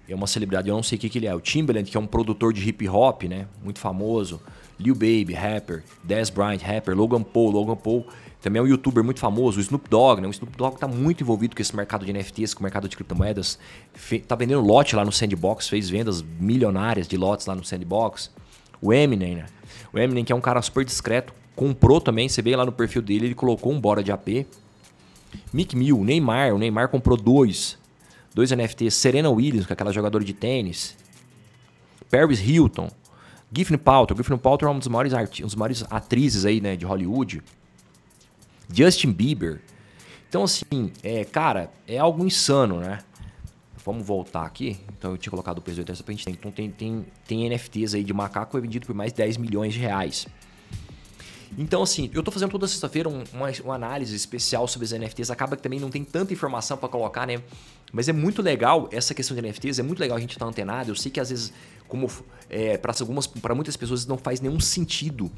é 0.06 0.14
uma 0.14 0.26
celebridade, 0.26 0.68
eu 0.68 0.74
não 0.74 0.82
sei 0.82 0.98
o 0.98 1.00
que, 1.00 1.08
que 1.08 1.16
ele 1.16 1.26
é. 1.26 1.34
O 1.34 1.40
Timbaland, 1.40 1.90
que 1.90 1.96
é 1.96 2.00
um 2.00 2.06
produtor 2.06 2.52
de 2.52 2.68
hip 2.68 2.86
hop, 2.86 3.22
né? 3.22 3.48
Muito 3.62 3.78
famoso. 3.78 4.42
Lil 4.78 4.94
Baby, 4.94 5.32
rapper. 5.32 5.82
Dez 6.02 6.28
Bryant, 6.28 6.60
rapper. 6.60 6.94
Logan 6.94 7.22
Paul, 7.22 7.50
Logan 7.50 7.76
Paul 7.76 8.06
também 8.42 8.60
é 8.60 8.62
um 8.62 8.66
youtuber 8.66 9.02
muito 9.02 9.20
famoso. 9.20 9.56
O 9.56 9.62
Snoop 9.62 9.88
Dogg, 9.88 10.20
né? 10.20 10.28
O 10.28 10.30
Snoop 10.32 10.54
Dogg 10.54 10.78
tá 10.78 10.86
muito 10.86 11.22
envolvido 11.22 11.56
com 11.56 11.62
esse 11.62 11.74
mercado 11.74 12.04
de 12.04 12.12
NFTs, 12.12 12.52
com 12.52 12.60
o 12.60 12.62
mercado 12.62 12.90
de 12.90 12.94
criptomoedas. 12.94 13.58
Fe 13.94 14.18
tá 14.18 14.36
vendendo 14.36 14.60
lote 14.60 14.94
lá 14.94 15.02
no 15.02 15.10
Sandbox, 15.10 15.66
fez 15.66 15.88
vendas 15.88 16.20
milionárias 16.20 17.08
de 17.08 17.16
lotes 17.16 17.46
lá 17.46 17.54
no 17.54 17.64
Sandbox. 17.64 18.30
O 18.84 18.92
Eminem, 18.92 19.36
né? 19.36 19.46
O 19.94 19.98
Eminem, 19.98 20.22
que 20.22 20.30
é 20.30 20.36
um 20.36 20.42
cara 20.42 20.60
super 20.60 20.84
discreto, 20.84 21.32
comprou 21.56 22.02
também, 22.02 22.28
você 22.28 22.42
vê 22.42 22.54
lá 22.54 22.66
no 22.66 22.72
perfil 22.72 23.00
dele, 23.00 23.28
ele 23.28 23.34
colocou 23.34 23.72
um 23.72 23.80
bora 23.80 24.04
de 24.04 24.12
AP. 24.12 24.46
Mick 25.50 25.74
Mill, 25.74 26.04
Neymar, 26.04 26.54
o 26.54 26.58
Neymar 26.58 26.90
comprou 26.90 27.16
dois. 27.16 27.78
Dois 28.34 28.50
NFTs. 28.50 28.92
Serena 28.92 29.30
Williams, 29.30 29.64
que 29.64 29.72
é 29.72 29.74
aquela 29.74 29.90
jogadora 29.90 30.22
de 30.22 30.34
tênis. 30.34 30.98
Paris 32.10 32.38
Hilton. 32.46 32.90
Giffen 33.50 33.78
Paltrow. 33.78 34.18
Giffen 34.18 34.36
Paltrow 34.36 34.68
é 34.68 34.72
uma 34.72 34.80
das 34.80 34.88
maiores, 34.88 35.12
uma 35.14 35.46
das 35.46 35.54
maiores 35.54 35.84
atrizes 35.88 36.44
aí, 36.44 36.60
né, 36.60 36.76
de 36.76 36.84
Hollywood. 36.84 37.42
Justin 38.70 39.12
Bieber. 39.12 39.62
Então, 40.28 40.42
assim, 40.42 40.92
é, 41.02 41.24
cara, 41.24 41.70
é 41.88 41.96
algo 41.96 42.22
insano, 42.26 42.80
né? 42.80 42.98
Vamos 43.84 44.06
voltar 44.06 44.46
aqui. 44.46 44.78
Então 44.96 45.12
eu 45.12 45.18
tinha 45.18 45.30
colocado 45.30 45.58
o 45.58 45.62
peso 45.62 45.80
80 45.80 46.02
pra 46.02 46.14
gente. 46.14 46.30
Então 46.30 46.50
tem, 46.50 46.70
tem, 46.70 47.04
tem 47.26 47.48
NFTs 47.50 47.94
aí 47.94 48.02
de 48.02 48.14
macaco 48.14 48.58
vendido 48.58 48.86
por 48.86 48.94
mais 48.94 49.12
de 49.12 49.18
10 49.18 49.36
milhões 49.36 49.74
de 49.74 49.80
reais. 49.80 50.26
Então, 51.56 51.82
assim, 51.82 52.10
eu 52.12 52.22
tô 52.22 52.32
fazendo 52.32 52.50
toda 52.50 52.66
sexta-feira 52.66 53.08
um, 53.08 53.22
uma, 53.32 53.48
uma, 53.62 53.74
análise 53.74 54.16
especial 54.16 54.66
sobre 54.66 54.86
os 54.86 54.92
NFTs. 54.92 55.30
Acaba 55.30 55.54
que 55.56 55.62
também 55.62 55.78
não 55.78 55.90
tem 55.90 56.02
tanta 56.02 56.32
informação 56.32 56.76
para 56.76 56.88
colocar, 56.88 57.26
né? 57.26 57.42
Mas 57.92 58.08
é 58.08 58.12
muito 58.12 58.42
legal 58.42 58.88
essa 58.90 59.14
questão 59.14 59.36
de 59.36 59.42
NFTs, 59.42 59.78
é 59.78 59.82
muito 59.82 60.00
legal 60.00 60.16
a 60.16 60.20
gente 60.20 60.32
estar 60.32 60.46
tá 60.46 60.50
antenado. 60.50 60.90
Eu 60.90 60.96
sei 60.96 61.12
que 61.12 61.20
às 61.20 61.30
vezes, 61.30 61.52
como 61.86 62.10
é, 62.50 62.76
para 62.76 62.92
algumas, 62.98 63.26
para 63.26 63.54
muitas 63.54 63.76
pessoas 63.76 64.04
não 64.04 64.18
faz 64.18 64.40
nenhum 64.40 64.58
sentido 64.58 65.30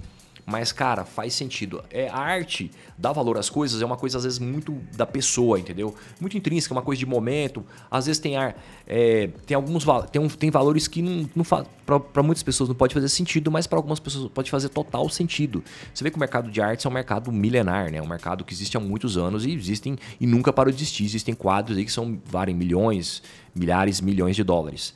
mas, 0.47 0.71
cara, 0.71 1.05
faz 1.05 1.35
sentido. 1.35 1.83
É, 1.91 2.09
a 2.09 2.19
arte 2.19 2.71
dá 2.97 3.11
valor 3.11 3.37
às 3.37 3.51
coisas, 3.51 3.83
é 3.83 3.85
uma 3.85 3.97
coisa, 3.97 4.17
às 4.17 4.23
vezes, 4.23 4.39
muito 4.39 4.79
da 4.97 5.05
pessoa, 5.05 5.59
entendeu? 5.59 5.93
Muito 6.21 6.39
intrínseca, 6.39 6.73
uma 6.73 6.83
coisa 6.83 7.01
de 7.01 7.07
momento. 7.07 7.65
Às 7.91 8.07
vezes 8.07 8.21
tem 8.21 8.37
ar. 8.37 8.57
É, 8.87 9.29
tem 9.45 9.57
alguns 9.57 9.85
tem, 10.13 10.23
um, 10.23 10.29
tem 10.29 10.49
valores 10.49 10.87
que 10.87 11.03
não, 11.03 11.29
não 11.35 11.45
para 11.45 12.23
muitas 12.23 12.45
pessoas 12.45 12.69
não 12.69 12.77
pode 12.77 12.95
fazer 12.95 13.09
sentido, 13.09 13.51
mas 13.51 13.67
para 13.67 13.77
algumas 13.77 13.99
pessoas 13.99 14.31
pode 14.31 14.49
fazer 14.49 14.69
total 14.69 15.09
sentido. 15.09 15.65
Você 15.93 16.05
vê 16.05 16.11
que 16.11 16.17
o 16.17 16.21
mercado 16.21 16.49
de 16.49 16.61
artes 16.61 16.87
é 16.87 16.89
um 16.89 16.93
mercado 16.93 17.33
milenar, 17.33 17.91
né? 17.91 17.99
É 17.99 18.03
um 18.03 18.09
mercado 18.09 18.45
que 18.45 18.55
existe 18.55 18.77
há 18.77 18.81
muitos 18.81 19.17
anos 19.17 19.45
e 19.45 19.53
existem 19.53 19.99
e 20.21 20.27
nunca 20.29 20.53
parou 20.53 20.73
de 20.73 20.79
existir. 20.79 21.05
Existem 21.05 21.35
quadros 21.35 21.77
aí 21.77 21.85
que 21.85 21.93
são 21.93 22.21
vários 22.25 22.57
milhões, 22.57 23.21
milhares, 23.53 24.01
milhões 24.01 24.37
de 24.37 24.45
dólares. 24.45 24.95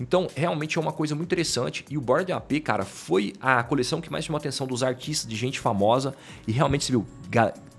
Então, 0.00 0.28
realmente 0.34 0.78
é 0.78 0.80
uma 0.80 0.92
coisa 0.92 1.14
muito 1.14 1.28
interessante. 1.28 1.84
E 1.90 1.98
o 1.98 2.00
Board 2.00 2.30
AP, 2.32 2.60
cara, 2.62 2.84
foi 2.84 3.32
a 3.40 3.62
coleção 3.62 4.00
que 4.00 4.10
mais 4.10 4.24
chamou 4.24 4.36
a 4.36 4.40
atenção 4.40 4.66
dos 4.66 4.82
artistas, 4.82 5.28
de 5.28 5.36
gente 5.36 5.58
famosa. 5.58 6.14
E 6.46 6.52
realmente 6.52 6.84
você 6.84 6.92
viu, 6.92 7.06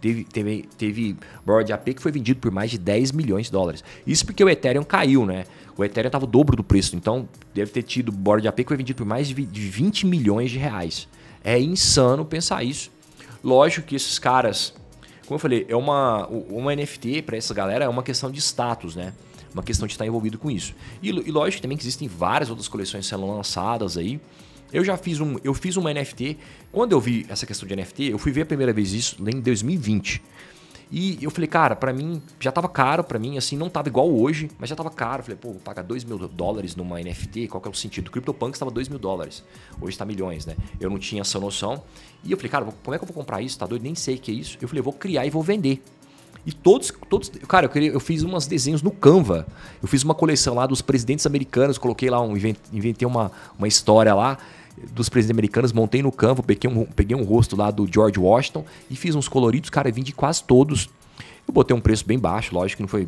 teve, 0.02 0.24
teve, 0.26 0.70
teve 0.78 1.18
Board 1.46 1.72
AP 1.72 1.94
que 1.96 2.02
foi 2.02 2.12
vendido 2.12 2.40
por 2.40 2.52
mais 2.52 2.72
de 2.72 2.78
10 2.78 3.12
milhões 3.14 3.46
de 3.46 3.52
dólares. 3.52 3.84
Isso 4.06 4.26
porque 4.26 4.44
o 4.44 4.50
Ethereum 4.50 4.84
caiu, 4.84 5.26
né? 5.26 5.46
O 5.78 5.84
Ethereum 5.84 6.10
estava 6.10 6.26
o 6.26 6.28
dobro 6.28 6.58
do 6.58 6.64
preço. 6.64 6.96
Então, 6.96 7.28
deve 7.54 7.72
ter 7.72 7.84
tido 7.84 8.12
Board 8.12 8.46
AP 8.48 8.58
que 8.58 8.68
foi 8.68 8.78
vendido 8.78 8.98
por 8.98 9.06
mais 9.06 9.28
de 9.28 9.34
20 9.34 10.06
milhões 10.06 10.52
de 10.52 10.58
reais. 10.58 11.08
É 11.44 11.58
insano 11.58 12.26
pensar 12.26 12.64
isso. 12.64 12.92
Lógico 13.42 13.88
que 13.88 13.96
esses 13.96 14.20
caras, 14.20 14.74
como 15.26 15.36
eu 15.36 15.40
falei, 15.40 15.66
é 15.70 15.76
uma, 15.76 16.28
uma 16.28 16.76
NFT 16.76 17.22
para 17.22 17.38
essa 17.38 17.54
galera 17.54 17.86
é 17.86 17.88
uma 17.88 18.04
questão 18.04 18.30
de 18.30 18.40
status, 18.40 18.96
né? 18.96 19.14
Uma 19.54 19.64
questão 19.64 19.88
de 19.88 19.94
estar 19.94 20.06
envolvido 20.06 20.38
com 20.38 20.50
isso. 20.50 20.74
E, 21.02 21.10
e 21.10 21.32
lógico 21.32 21.62
também 21.62 21.78
que 21.78 21.84
existem 21.84 22.08
várias 22.08 22.50
outras 22.50 22.68
coleções 22.68 23.06
sendo 23.06 23.26
lançadas 23.26 23.98
aí. 23.98 24.20
Eu 24.72 24.84
já 24.84 24.96
fiz 24.98 25.20
um, 25.20 25.38
eu 25.44 25.54
fiz 25.54 25.78
uma 25.78 25.94
NFT. 25.94 26.38
Quando 26.72 26.92
eu 26.92 27.00
vi 27.00 27.26
essa 27.28 27.46
questão 27.46 27.68
de 27.68 27.76
NFT, 27.76 28.12
eu 28.12 28.20
fui 28.20 28.32
ver 28.32 28.42
a 28.42 28.46
primeira 28.46 28.72
vez 28.72 28.94
isso 28.94 29.16
em 29.20 29.40
2020. 29.42 30.22
E 30.92 31.20
eu 31.22 31.30
falei, 31.30 31.48
cara, 31.48 31.76
para 31.76 31.94
mim 31.94 32.22
já 32.40 32.52
tava 32.52 32.68
caro 32.68 33.04
para 33.04 33.20
mim, 33.20 33.38
assim, 33.38 33.56
não 33.56 33.70
tava 33.70 33.90
igual 33.90 34.12
hoje, 34.12 34.50
mas 34.58 34.70
já 34.70 34.76
tava 34.76 34.90
caro. 34.90 35.22
Falei, 35.22 35.38
pô, 35.38 35.54
pagar 35.54 35.84
2 35.84 36.04
mil 36.04 36.18
dólares 36.28 36.76
numa 36.76 37.00
NFT, 37.00 37.48
qual 37.48 37.62
que 37.62 37.68
é 37.68 37.72
o 37.72 37.76
sentido? 37.76 38.10
CryptoPunk 38.10 38.56
estava 38.56 38.72
2 38.72 38.90
mil 38.90 38.98
dólares, 38.98 39.44
hoje 39.80 39.92
está 39.92 40.04
milhões, 40.04 40.48
né? 40.48 40.56
Eu 40.80 40.90
não 40.90 40.98
tinha 40.98 41.22
essa 41.22 41.40
noção. 41.40 41.84
E 42.24 42.32
eu 42.32 42.38
falei, 42.38 42.50
cara, 42.50 42.66
como 42.66 42.96
é 42.96 42.98
que 42.98 43.04
eu 43.04 43.08
vou 43.08 43.16
comprar 43.16 43.42
isso? 43.42 43.58
Tá 43.58 43.68
doido? 43.68 43.84
Nem 43.84 43.94
sei 43.94 44.16
o 44.16 44.20
que 44.20 44.32
é 44.32 44.34
isso. 44.34 44.58
Eu 44.60 44.68
falei, 44.68 44.82
vou 44.82 44.94
criar 44.94 45.26
e 45.28 45.30
vou 45.30 45.44
vender. 45.44 45.82
E 46.46 46.52
todos, 46.52 46.92
todos, 47.10 47.30
cara, 47.48 47.66
eu, 47.66 47.70
queria, 47.70 47.92
eu 47.92 48.00
fiz 48.00 48.24
uns 48.24 48.48
desenhos 48.48 48.82
no 48.82 48.92
Canva. 48.92 49.46
Eu 49.82 49.88
fiz 49.88 50.04
uma 50.04 50.16
coleção 50.16 50.56
lá 50.56 50.66
dos 50.66 50.82
presidentes 50.82 51.26
americanos, 51.26 51.78
coloquei 51.78 52.10
lá 52.10 52.22
um 52.22 52.36
inventei 52.72 53.08
uma, 53.08 53.32
uma 53.58 53.68
história 53.68 54.14
lá 54.14 54.38
dos 54.92 55.10
presidentes 55.10 55.36
americanos, 55.36 55.74
montei 55.74 56.02
no 56.02 56.12
Canva, 56.12 56.42
peguei 56.42 56.70
um, 56.70 56.86
peguei 56.86 57.16
um 57.16 57.24
rosto 57.24 57.56
lá 57.56 57.70
do 57.70 57.88
George 57.92 58.20
Washington 58.20 58.66
e 58.90 58.96
fiz 58.96 59.16
uns 59.16 59.28
coloridos, 59.28 59.70
cara, 59.70 59.92
vendi 59.92 60.12
quase 60.12 60.44
todos. 60.44 60.90
Eu 61.48 61.54
botei 61.54 61.76
um 61.76 61.82
preço 61.82 62.06
bem 62.06 62.18
baixo, 62.18 62.54
lógico 62.54 62.78
que 62.78 62.84
não 62.84 62.88
foi 62.88 63.08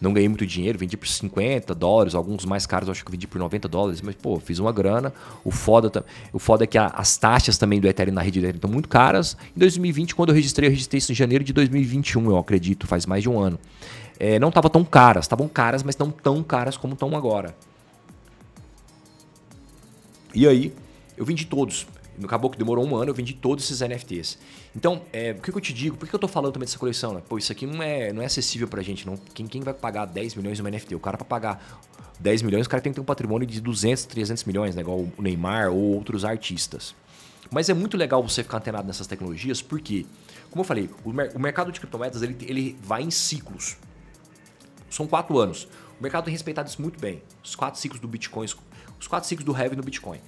não 0.00 0.12
ganhei 0.12 0.28
muito 0.28 0.46
dinheiro, 0.46 0.78
vendi 0.78 0.96
por 0.96 1.08
50 1.08 1.74
dólares, 1.74 2.14
alguns 2.14 2.44
mais 2.44 2.66
caros 2.66 2.88
acho 2.88 3.04
que 3.04 3.10
vendi 3.10 3.26
por 3.26 3.38
90 3.38 3.68
dólares, 3.68 4.00
mas 4.00 4.14
pô, 4.14 4.38
fiz 4.38 4.58
uma 4.58 4.72
grana. 4.72 5.12
O 5.44 5.50
foda, 5.50 6.04
o 6.32 6.38
foda 6.38 6.64
é 6.64 6.66
que 6.66 6.78
a, 6.78 6.86
as 6.86 7.16
taxas 7.16 7.58
também 7.58 7.80
do 7.80 7.88
Ethereum 7.88 8.14
na 8.14 8.22
rede 8.22 8.40
do 8.40 8.44
Ethereum 8.44 8.58
estão 8.58 8.70
muito 8.70 8.88
caras. 8.88 9.36
Em 9.56 9.58
2020, 9.58 10.14
quando 10.14 10.28
eu 10.28 10.34
registrei, 10.34 10.68
eu 10.68 10.70
registrei 10.70 10.98
isso 10.98 11.10
em 11.10 11.14
janeiro 11.14 11.42
de 11.42 11.52
2021, 11.52 12.30
eu 12.30 12.38
acredito, 12.38 12.86
faz 12.86 13.06
mais 13.06 13.22
de 13.22 13.28
um 13.28 13.38
ano. 13.40 13.58
É, 14.20 14.38
não 14.38 14.48
estavam 14.48 14.70
tão 14.70 14.84
caras, 14.84 15.24
estavam 15.24 15.48
caras, 15.48 15.82
mas 15.82 15.96
não 15.96 16.10
tão 16.10 16.42
caras 16.42 16.76
como 16.76 16.94
estão 16.94 17.16
agora. 17.16 17.54
E 20.34 20.46
aí, 20.46 20.72
eu 21.16 21.24
vendi 21.24 21.44
todos. 21.46 21.86
No 22.18 22.26
Acabou 22.26 22.50
que 22.50 22.58
demorou 22.58 22.84
um 22.84 22.96
ano, 22.96 23.10
eu 23.10 23.14
vendi 23.14 23.32
todos 23.32 23.64
esses 23.64 23.80
NFTs. 23.80 24.38
Então, 24.74 25.02
é, 25.12 25.30
o 25.32 25.40
que, 25.40 25.50
eu 25.50 25.60
te 25.60 25.72
digo? 25.72 25.96
Por 25.96 26.08
que 26.08 26.14
eu 26.14 26.18
tô 26.18 26.26
falando 26.26 26.52
também 26.52 26.66
dessa 26.66 26.78
coleção? 26.78 27.14
Né? 27.14 27.22
Pô, 27.26 27.38
isso 27.38 27.52
aqui 27.52 27.64
não 27.64 27.82
é, 27.82 28.12
não 28.12 28.20
é 28.20 28.26
acessível 28.26 28.66
pra 28.66 28.82
gente. 28.82 29.06
Não. 29.06 29.16
Quem, 29.16 29.46
quem 29.46 29.62
vai 29.62 29.72
pagar 29.72 30.04
10 30.04 30.34
milhões 30.34 30.58
numa 30.58 30.70
NFT? 30.70 30.94
O 30.96 31.00
cara, 31.00 31.16
pra 31.16 31.24
pagar 31.24 31.80
10 32.18 32.42
milhões, 32.42 32.66
o 32.66 32.68
cara 32.68 32.82
tem 32.82 32.92
que 32.92 32.96
ter 32.96 33.00
um 33.00 33.04
patrimônio 33.04 33.46
de 33.46 33.60
200, 33.60 34.04
300 34.06 34.44
milhões, 34.44 34.74
né? 34.74 34.82
igual 34.82 34.98
o 34.98 35.22
Neymar 35.22 35.70
ou 35.70 35.94
outros 35.94 36.24
artistas. 36.24 36.94
Mas 37.50 37.68
é 37.68 37.74
muito 37.74 37.96
legal 37.96 38.22
você 38.22 38.42
ficar 38.42 38.58
antenado 38.58 38.86
nessas 38.86 39.06
tecnologias, 39.06 39.62
porque, 39.62 40.04
como 40.50 40.60
eu 40.62 40.64
falei, 40.64 40.90
o, 41.04 41.12
mer 41.12 41.32
o 41.34 41.38
mercado 41.38 41.70
de 41.70 41.78
criptomoedas 41.78 42.20
ele, 42.20 42.36
ele 42.42 42.76
vai 42.82 43.02
em 43.02 43.10
ciclos. 43.10 43.76
São 44.90 45.06
quatro 45.06 45.38
anos. 45.38 45.68
O 45.98 46.02
mercado 46.02 46.24
tem 46.24 46.32
respeitado 46.32 46.68
isso 46.68 46.82
muito 46.82 46.98
bem. 46.98 47.22
Os 47.42 47.54
quatro 47.54 47.80
ciclos 47.80 48.00
do 48.00 48.08
Bitcoin, 48.08 48.46
os 49.00 49.06
quatro 49.06 49.28
ciclos 49.28 49.46
do 49.46 49.56
Heavy 49.56 49.76
no 49.76 49.82
Bitcoin 49.82 50.18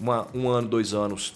uma, 0.00 0.26
um 0.34 0.48
ano, 0.48 0.68
dois 0.68 0.94
anos, 0.94 1.34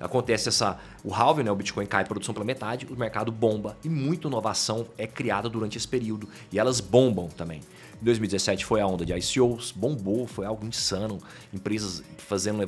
acontece 0.00 0.48
essa 0.48 0.78
o 1.04 1.12
halving, 1.12 1.42
né, 1.42 1.50
o 1.50 1.56
Bitcoin 1.56 1.86
cai 1.86 2.02
a 2.02 2.06
produção 2.06 2.32
pela 2.32 2.44
metade, 2.44 2.86
o 2.86 2.96
mercado 2.96 3.32
bomba 3.32 3.76
e 3.84 3.88
muita 3.88 4.28
inovação 4.28 4.86
é 4.96 5.06
criada 5.06 5.48
durante 5.48 5.76
esse 5.76 5.86
período 5.86 6.28
e 6.50 6.58
elas 6.58 6.80
bombam 6.80 7.28
também. 7.28 7.60
Em 8.00 8.04
2017 8.04 8.64
foi 8.64 8.80
a 8.80 8.86
onda 8.86 9.04
de 9.04 9.12
ICOs, 9.12 9.72
bombou, 9.72 10.26
foi 10.26 10.44
algo 10.44 10.66
insano, 10.66 11.18
empresas 11.52 12.02
fazendo 12.18 12.62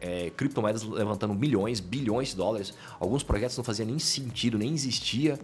é, 0.00 0.30
criptomoedas 0.36 0.82
levantando 0.82 1.34
milhões, 1.34 1.80
bilhões 1.80 2.28
de 2.28 2.36
dólares, 2.36 2.74
alguns 3.00 3.22
projetos 3.22 3.56
não 3.56 3.64
faziam 3.64 3.86
nem 3.86 3.98
sentido, 3.98 4.58
nem 4.58 4.72
existia. 4.72 5.38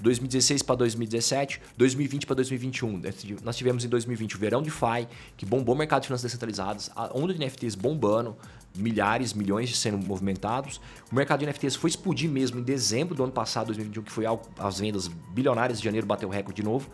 2016 0.00 0.62
para 0.62 0.76
2017, 0.76 1.60
2020 1.76 2.26
para 2.26 2.36
2021. 2.36 3.02
Nós 3.42 3.56
tivemos 3.56 3.84
em 3.84 3.88
2020 3.88 4.36
o 4.36 4.38
verão 4.38 4.62
de 4.62 4.70
FI, 4.70 5.08
que 5.36 5.44
bombou 5.44 5.74
o 5.74 5.78
mercado 5.78 6.02
de 6.02 6.08
finanças 6.08 6.24
descentralizadas, 6.24 6.90
a 6.94 7.10
onda 7.16 7.34
de 7.34 7.40
NFTs 7.40 7.74
bombando, 7.74 8.36
milhares, 8.76 9.32
milhões 9.32 9.76
sendo 9.76 9.98
movimentados. 9.98 10.80
O 11.10 11.14
mercado 11.14 11.40
de 11.40 11.46
NFTs 11.46 11.74
foi 11.76 11.90
explodir 11.90 12.30
mesmo 12.30 12.60
em 12.60 12.62
dezembro 12.62 13.14
do 13.14 13.24
ano 13.24 13.32
passado, 13.32 13.66
2021, 13.66 14.02
que 14.02 14.12
foi 14.12 14.24
as 14.58 14.78
vendas 14.78 15.08
bilionárias 15.08 15.78
de 15.78 15.84
janeiro 15.84 16.06
bateu 16.06 16.28
o 16.28 16.32
recorde 16.32 16.62
de 16.62 16.66
novo. 16.66 16.88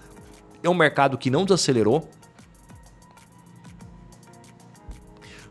É 0.63 0.69
um 0.69 0.75
mercado 0.75 1.19
que 1.19 1.29
não 1.31 1.45
desacelerou. 1.45 2.09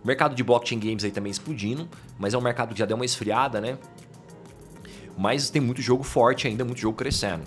O 0.04 0.08
mercado 0.08 0.36
de 0.36 0.44
blockchain 0.44 0.80
games 0.80 1.04
aí 1.04 1.12
também 1.12 1.32
explodindo, 1.32 1.88
mas 2.20 2.34
é 2.34 2.38
um 2.38 2.42
mercado 2.42 2.74
que 2.74 2.80
já 2.80 2.86
deu 2.86 2.96
uma 2.96 3.06
esfriada, 3.06 3.62
né? 3.62 3.78
Mas 5.18 5.50
tem 5.50 5.62
muito 5.62 5.82
jogo 5.82 6.04
forte 6.04 6.48
ainda, 6.48 6.66
muito 6.66 6.80
jogo 6.80 6.98
crescendo. 6.98 7.44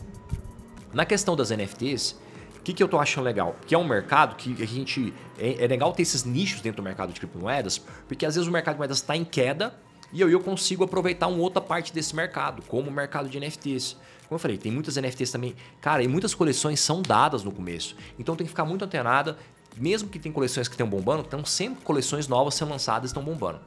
Na 0.92 1.04
questão 1.04 1.36
das 1.36 1.50
NFTs, 1.50 2.16
o 2.58 2.62
que, 2.62 2.72
que 2.72 2.82
eu 2.82 2.88
tô 2.88 2.98
achando 2.98 3.24
legal? 3.24 3.56
Que 3.66 3.74
é 3.74 3.78
um 3.78 3.86
mercado 3.86 4.36
que 4.36 4.62
a 4.62 4.66
gente. 4.66 5.12
É, 5.38 5.64
é 5.64 5.66
legal 5.66 5.92
ter 5.92 6.02
esses 6.02 6.24
nichos 6.24 6.60
dentro 6.60 6.78
do 6.78 6.82
mercado 6.82 7.12
de 7.12 7.20
criptomoedas, 7.20 7.78
porque 8.08 8.24
às 8.24 8.34
vezes 8.34 8.48
o 8.48 8.52
mercado 8.52 8.74
de 8.74 8.78
moedas 8.78 8.98
está 8.98 9.16
em 9.16 9.24
queda 9.24 9.74
e 10.12 10.20
eu, 10.20 10.30
eu 10.30 10.40
consigo 10.40 10.84
aproveitar 10.84 11.26
uma 11.26 11.38
outra 11.38 11.60
parte 11.60 11.92
desse 11.92 12.14
mercado, 12.14 12.62
como 12.68 12.88
o 12.88 12.92
mercado 12.92 13.28
de 13.28 13.38
NFTs. 13.38 13.96
Como 14.28 14.36
eu 14.36 14.38
falei, 14.38 14.58
tem 14.58 14.72
muitas 14.72 14.96
NFTs 14.96 15.30
também. 15.30 15.54
Cara, 15.80 16.02
e 16.02 16.08
muitas 16.08 16.34
coleções 16.34 16.80
são 16.80 17.02
dadas 17.02 17.44
no 17.44 17.52
começo. 17.52 17.96
Então 18.18 18.34
tem 18.34 18.44
que 18.44 18.50
ficar 18.50 18.64
muito 18.64 18.84
antenada. 18.84 19.36
Mesmo 19.76 20.08
que 20.08 20.18
tem 20.18 20.32
coleções 20.32 20.68
que 20.68 20.74
estão 20.74 20.88
bombando, 20.88 21.22
estão 21.22 21.44
sempre 21.44 21.84
coleções 21.84 22.26
novas 22.26 22.54
sendo 22.54 22.70
lançadas 22.70 23.10
e 23.10 23.12
estão 23.12 23.22
bombando. 23.22 23.60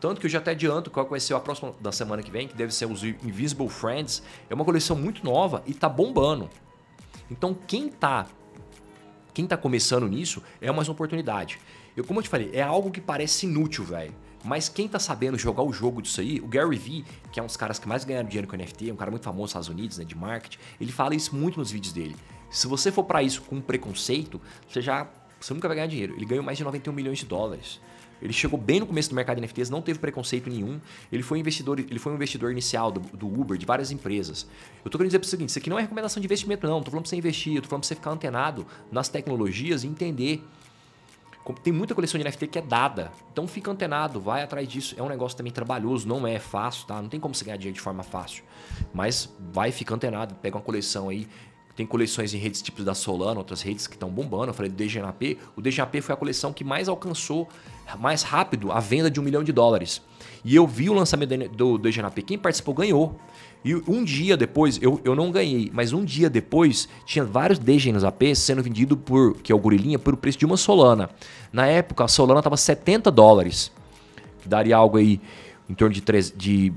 Tanto 0.00 0.20
que 0.20 0.26
eu 0.26 0.30
já 0.30 0.38
até 0.38 0.50
adianto 0.50 0.90
qual 0.90 1.06
vai 1.08 1.20
ser 1.20 1.34
a 1.34 1.40
próxima 1.40 1.74
da 1.80 1.90
semana 1.90 2.22
que 2.22 2.30
vem, 2.30 2.46
que 2.46 2.54
deve 2.54 2.72
ser 2.72 2.86
os 2.86 3.02
Invisible 3.02 3.68
Friends. 3.68 4.22
É 4.48 4.54
uma 4.54 4.64
coleção 4.64 4.96
muito 4.96 5.24
nova 5.24 5.62
e 5.66 5.72
tá 5.72 5.88
bombando. 5.88 6.50
Então 7.30 7.54
quem 7.54 7.88
tá 7.88 8.26
quem 9.32 9.46
tá 9.46 9.56
começando 9.56 10.08
nisso 10.08 10.42
é 10.62 10.72
mais 10.72 10.88
uma 10.88 10.94
oportunidade. 10.94 11.58
Eu, 11.94 12.04
como 12.04 12.20
eu 12.20 12.22
te 12.22 12.28
falei, 12.28 12.50
é 12.54 12.62
algo 12.62 12.90
que 12.90 13.02
parece 13.02 13.44
inútil, 13.44 13.84
velho. 13.84 14.14
Mas 14.42 14.68
quem 14.68 14.88
tá 14.88 14.98
sabendo 14.98 15.36
jogar 15.36 15.62
o 15.62 15.72
jogo 15.72 16.00
disso 16.00 16.20
aí, 16.20 16.40
o 16.40 16.46
Gary 16.46 16.78
Vee, 16.78 17.04
que 17.32 17.40
é 17.40 17.42
um 17.42 17.46
dos 17.46 17.56
caras 17.56 17.78
que 17.78 17.86
mais 17.86 18.04
ganharam 18.04 18.28
dinheiro 18.28 18.46
com 18.48 18.56
NFT, 18.56 18.92
um 18.92 18.96
cara 18.96 19.10
muito 19.10 19.24
famoso 19.24 19.42
nos 19.42 19.50
Estados 19.50 19.68
Unidos, 19.68 19.98
né, 19.98 20.04
de 20.04 20.16
marketing, 20.16 20.58
ele 20.80 20.92
fala 20.92 21.14
isso 21.14 21.34
muito 21.34 21.58
nos 21.58 21.70
vídeos 21.70 21.92
dele. 21.92 22.16
Se 22.48 22.66
você 22.66 22.92
for 22.92 23.04
para 23.04 23.22
isso 23.22 23.42
com 23.42 23.60
preconceito, 23.60 24.40
você 24.68 24.80
já 24.80 25.06
você 25.38 25.52
nunca 25.52 25.68
vai 25.68 25.76
ganhar 25.76 25.88
dinheiro. 25.88 26.14
Ele 26.16 26.24
ganhou 26.24 26.44
mais 26.44 26.56
de 26.56 26.64
91 26.64 26.92
milhões 26.92 27.18
de 27.18 27.26
dólares. 27.26 27.80
Ele 28.20 28.32
chegou 28.32 28.58
bem 28.58 28.80
no 28.80 28.86
começo 28.86 29.08
do 29.08 29.14
mercado 29.14 29.36
de 29.36 29.42
NFTs, 29.42 29.70
não 29.70 29.82
teve 29.82 29.98
preconceito 29.98 30.48
nenhum. 30.48 30.80
Ele 31.12 31.22
foi 31.22 31.38
investidor, 31.38 31.78
ele 31.78 31.98
foi 31.98 32.12
um 32.12 32.14
investidor 32.16 32.50
inicial 32.50 32.90
do, 32.90 33.00
do 33.00 33.26
Uber, 33.26 33.58
de 33.58 33.66
várias 33.66 33.90
empresas. 33.90 34.46
Eu 34.84 34.90
tô 34.90 34.98
querendo 34.98 35.10
dizer 35.10 35.18
para 35.18 35.26
o 35.26 35.28
seguinte, 35.28 35.48
isso 35.50 35.58
aqui 35.58 35.70
não 35.70 35.78
é 35.78 35.82
recomendação 35.82 36.20
de 36.20 36.26
investimento 36.26 36.66
não, 36.66 36.82
tô 36.82 36.90
falando 36.90 37.02
para 37.02 37.10
você 37.10 37.16
investir, 37.16 37.54
eu 37.54 37.62
tô 37.62 37.68
falando 37.68 37.82
para 37.82 37.88
você 37.88 37.94
ficar 37.94 38.10
antenado 38.10 38.66
nas 38.90 39.08
tecnologias 39.08 39.84
e 39.84 39.86
entender 39.86 40.42
tem 41.54 41.72
muita 41.72 41.94
coleção 41.94 42.18
de 42.18 42.24
NFT 42.24 42.48
que 42.48 42.58
é 42.58 42.62
dada. 42.62 43.12
Então 43.32 43.46
fica 43.46 43.70
antenado, 43.70 44.20
vai 44.20 44.42
atrás 44.42 44.68
disso. 44.68 44.94
É 44.98 45.02
um 45.02 45.08
negócio 45.08 45.36
também 45.36 45.52
trabalhoso, 45.52 46.08
não 46.08 46.26
é 46.26 46.38
fácil, 46.38 46.86
tá? 46.86 47.00
Não 47.00 47.08
tem 47.08 47.20
como 47.20 47.34
você 47.34 47.44
ganhar 47.44 47.56
dinheiro 47.56 47.74
de 47.74 47.80
forma 47.80 48.02
fácil. 48.02 48.42
Mas 48.92 49.32
vai, 49.52 49.70
fica 49.70 49.94
antenado, 49.94 50.34
pega 50.36 50.56
uma 50.56 50.62
coleção 50.62 51.08
aí. 51.08 51.28
Tem 51.76 51.84
coleções 51.84 52.32
em 52.32 52.38
redes 52.38 52.62
tipos 52.62 52.86
da 52.86 52.94
Solana, 52.94 53.38
outras 53.38 53.60
redes 53.60 53.86
que 53.86 53.94
estão 53.94 54.08
bombando. 54.08 54.46
Eu 54.46 54.54
falei 54.54 54.70
do 54.70 54.76
DGNAP. 54.76 55.38
O 55.54 55.60
DGNAP 55.60 56.00
foi 56.00 56.14
a 56.14 56.16
coleção 56.16 56.50
que 56.50 56.64
mais 56.64 56.88
alcançou 56.88 57.46
mais 57.98 58.22
rápido 58.22 58.72
a 58.72 58.80
venda 58.80 59.10
de 59.10 59.20
um 59.20 59.22
milhão 59.22 59.44
de 59.44 59.52
dólares. 59.52 60.00
E 60.42 60.56
eu 60.56 60.66
vi 60.66 60.88
o 60.88 60.94
lançamento 60.94 61.48
do 61.50 61.76
DGNAP. 61.76 62.22
Quem 62.22 62.38
participou 62.38 62.74
ganhou. 62.74 63.20
E 63.62 63.74
um 63.74 64.02
dia 64.04 64.36
depois, 64.36 64.78
eu, 64.80 65.00
eu 65.04 65.14
não 65.14 65.30
ganhei, 65.30 65.70
mas 65.74 65.92
um 65.92 66.04
dia 66.04 66.30
depois 66.30 66.88
tinha 67.04 67.24
vários 67.24 67.58
DGNs 67.58 68.06
AP 68.06 68.22
sendo 68.34 68.62
vendido 68.62 68.96
por, 68.96 69.36
que 69.38 69.50
é 69.50 69.54
o 69.54 69.58
Gorilinha, 69.58 69.98
por 69.98 70.14
o 70.14 70.16
preço 70.16 70.38
de 70.38 70.46
uma 70.46 70.56
Solana. 70.56 71.10
Na 71.52 71.66
época, 71.66 72.04
a 72.04 72.08
Solana 72.08 72.40
estava 72.40 72.56
70 72.56 73.10
dólares, 73.10 73.72
que 74.40 74.48
daria 74.48 74.76
algo 74.76 74.96
aí 74.96 75.20
em 75.68 75.74
torno 75.74 75.92
de, 75.92 76.00
3, 76.00 76.32
de 76.36 76.72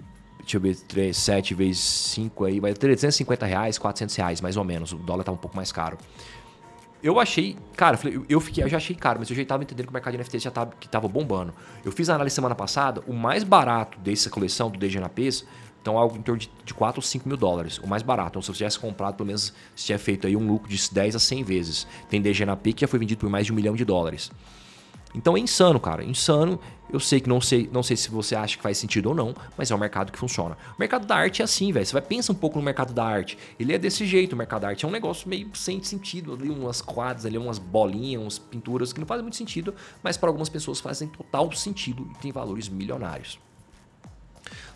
deixa 0.50 0.58
eu 0.58 0.62
ver, 0.62 0.76
3, 0.76 1.16
7 1.16 1.54
vezes 1.54 1.80
5 1.80 2.46
aí, 2.46 2.60
vai 2.60 2.74
350 2.74 3.46
reais, 3.46 3.78
400 3.78 4.16
reais, 4.16 4.42
mais 4.42 4.58
ou 4.58 4.64
menos. 4.64 4.92
O 4.92 4.98
dólar 4.98 5.24
tá 5.24 5.32
um 5.32 5.38
pouco 5.38 5.56
mais 5.56 5.72
caro. 5.72 5.98
Eu 7.02 7.20
achei, 7.20 7.56
cara, 7.78 7.98
eu, 8.28 8.42
fiquei, 8.42 8.64
eu 8.64 8.68
já 8.68 8.78
achei 8.78 8.96
caro, 8.96 9.20
mas 9.20 9.30
eu 9.30 9.36
já 9.36 9.42
estava 9.42 9.64
entendendo 9.64 9.86
que 9.86 9.92
o 9.92 9.94
mercado 9.94 10.14
de 10.14 10.18
NFT 10.18 10.40
já 10.40 10.52
tava, 10.52 10.74
que 10.78 10.90
tava 10.90 11.08
bombando. 11.08 11.54
Eu 11.86 11.92
fiz 11.92 12.10
a 12.10 12.16
análise 12.16 12.36
semana 12.36 12.56
passada, 12.56 13.02
o 13.08 13.14
mais 13.14 13.44
barato 13.44 13.98
dessa 14.00 14.30
coleção 14.30 14.70
do 14.70 14.78
DGNAPs 14.78 15.46
então, 15.82 15.98
algo 15.98 16.18
em 16.18 16.22
torno 16.22 16.40
de, 16.40 16.52
de 16.66 16.74
4 16.74 17.00
ou 17.00 17.02
5 17.02 17.28
mil 17.28 17.38
dólares, 17.38 17.78
o 17.78 17.88
mais 17.88 18.04
barato. 18.04 18.32
Então, 18.32 18.42
se 18.42 18.48
você 18.48 18.58
tivesse 18.58 18.78
comprado, 18.78 19.16
pelo 19.16 19.28
menos 19.28 19.54
se 19.76 19.86
tivesse 19.86 20.04
feito 20.04 20.28
aí 20.28 20.36
um 20.36 20.46
lucro 20.46 20.70
de 20.70 20.78
10 20.92 21.16
a 21.16 21.20
100 21.20 21.44
vezes. 21.44 21.88
Tem 22.10 22.22
DG 22.22 22.46
na 22.46 22.56
P 22.56 22.74
que 22.74 22.82
já 22.82 22.88
foi 22.88 23.00
vendido 23.00 23.22
por 23.22 23.30
mais 23.30 23.46
de 23.46 23.54
um 23.54 23.56
milhão 23.56 23.76
de 23.76 23.86
dólares. 23.86 24.30
Então 25.14 25.36
é 25.36 25.40
insano, 25.40 25.80
cara. 25.80 26.04
Insano. 26.04 26.60
Eu 26.92 27.00
sei 27.00 27.20
que 27.20 27.30
não 27.30 27.40
sei, 27.40 27.70
não 27.72 27.84
sei 27.84 27.96
se 27.96 28.10
você 28.10 28.36
acha 28.36 28.58
que 28.58 28.64
faz 28.64 28.76
sentido 28.76 29.10
ou 29.10 29.16
não, 29.16 29.36
mas 29.56 29.70
é 29.70 29.76
um 29.76 29.78
mercado 29.78 30.12
que 30.12 30.18
funciona. 30.18 30.58
O 30.76 30.80
mercado 30.80 31.06
da 31.06 31.16
arte 31.16 31.44
é 31.44 31.46
assim, 31.46 31.72
velho. 31.72 31.86
Você 31.86 31.94
vai 31.94 32.02
pensar 32.02 32.34
um 32.34 32.36
pouco 32.36 32.58
no 32.58 32.66
mercado 32.66 32.94
da 32.94 33.06
arte. 33.06 33.38
Ele 33.60 33.74
é 33.74 33.78
desse 33.78 34.08
jeito, 34.08 34.34
o 34.34 34.36
mercado 34.36 34.62
da 34.62 34.70
arte. 34.70 34.86
É 34.86 34.88
um 34.88 34.92
negócio 34.92 35.30
meio 35.30 35.56
sem 35.56 35.84
sentido. 35.84 36.34
Ali 36.34 36.50
umas 36.50 36.82
quadras, 36.82 37.28
ali 37.28 37.38
umas 37.38 37.60
bolinhas, 37.60 38.22
umas 38.22 38.40
pinturas 38.40 38.92
que 38.92 39.00
não 39.00 39.06
fazem 39.06 39.22
muito 39.22 39.38
sentido, 39.38 39.76
mas 40.02 40.18
para 40.18 40.30
algumas 40.30 40.50
pessoas 40.50 40.80
fazem 40.80 41.08
total 41.10 41.52
sentido 41.52 42.10
e 42.12 42.18
tem 42.18 42.32
valores 42.32 42.68
milionários. 42.68 43.40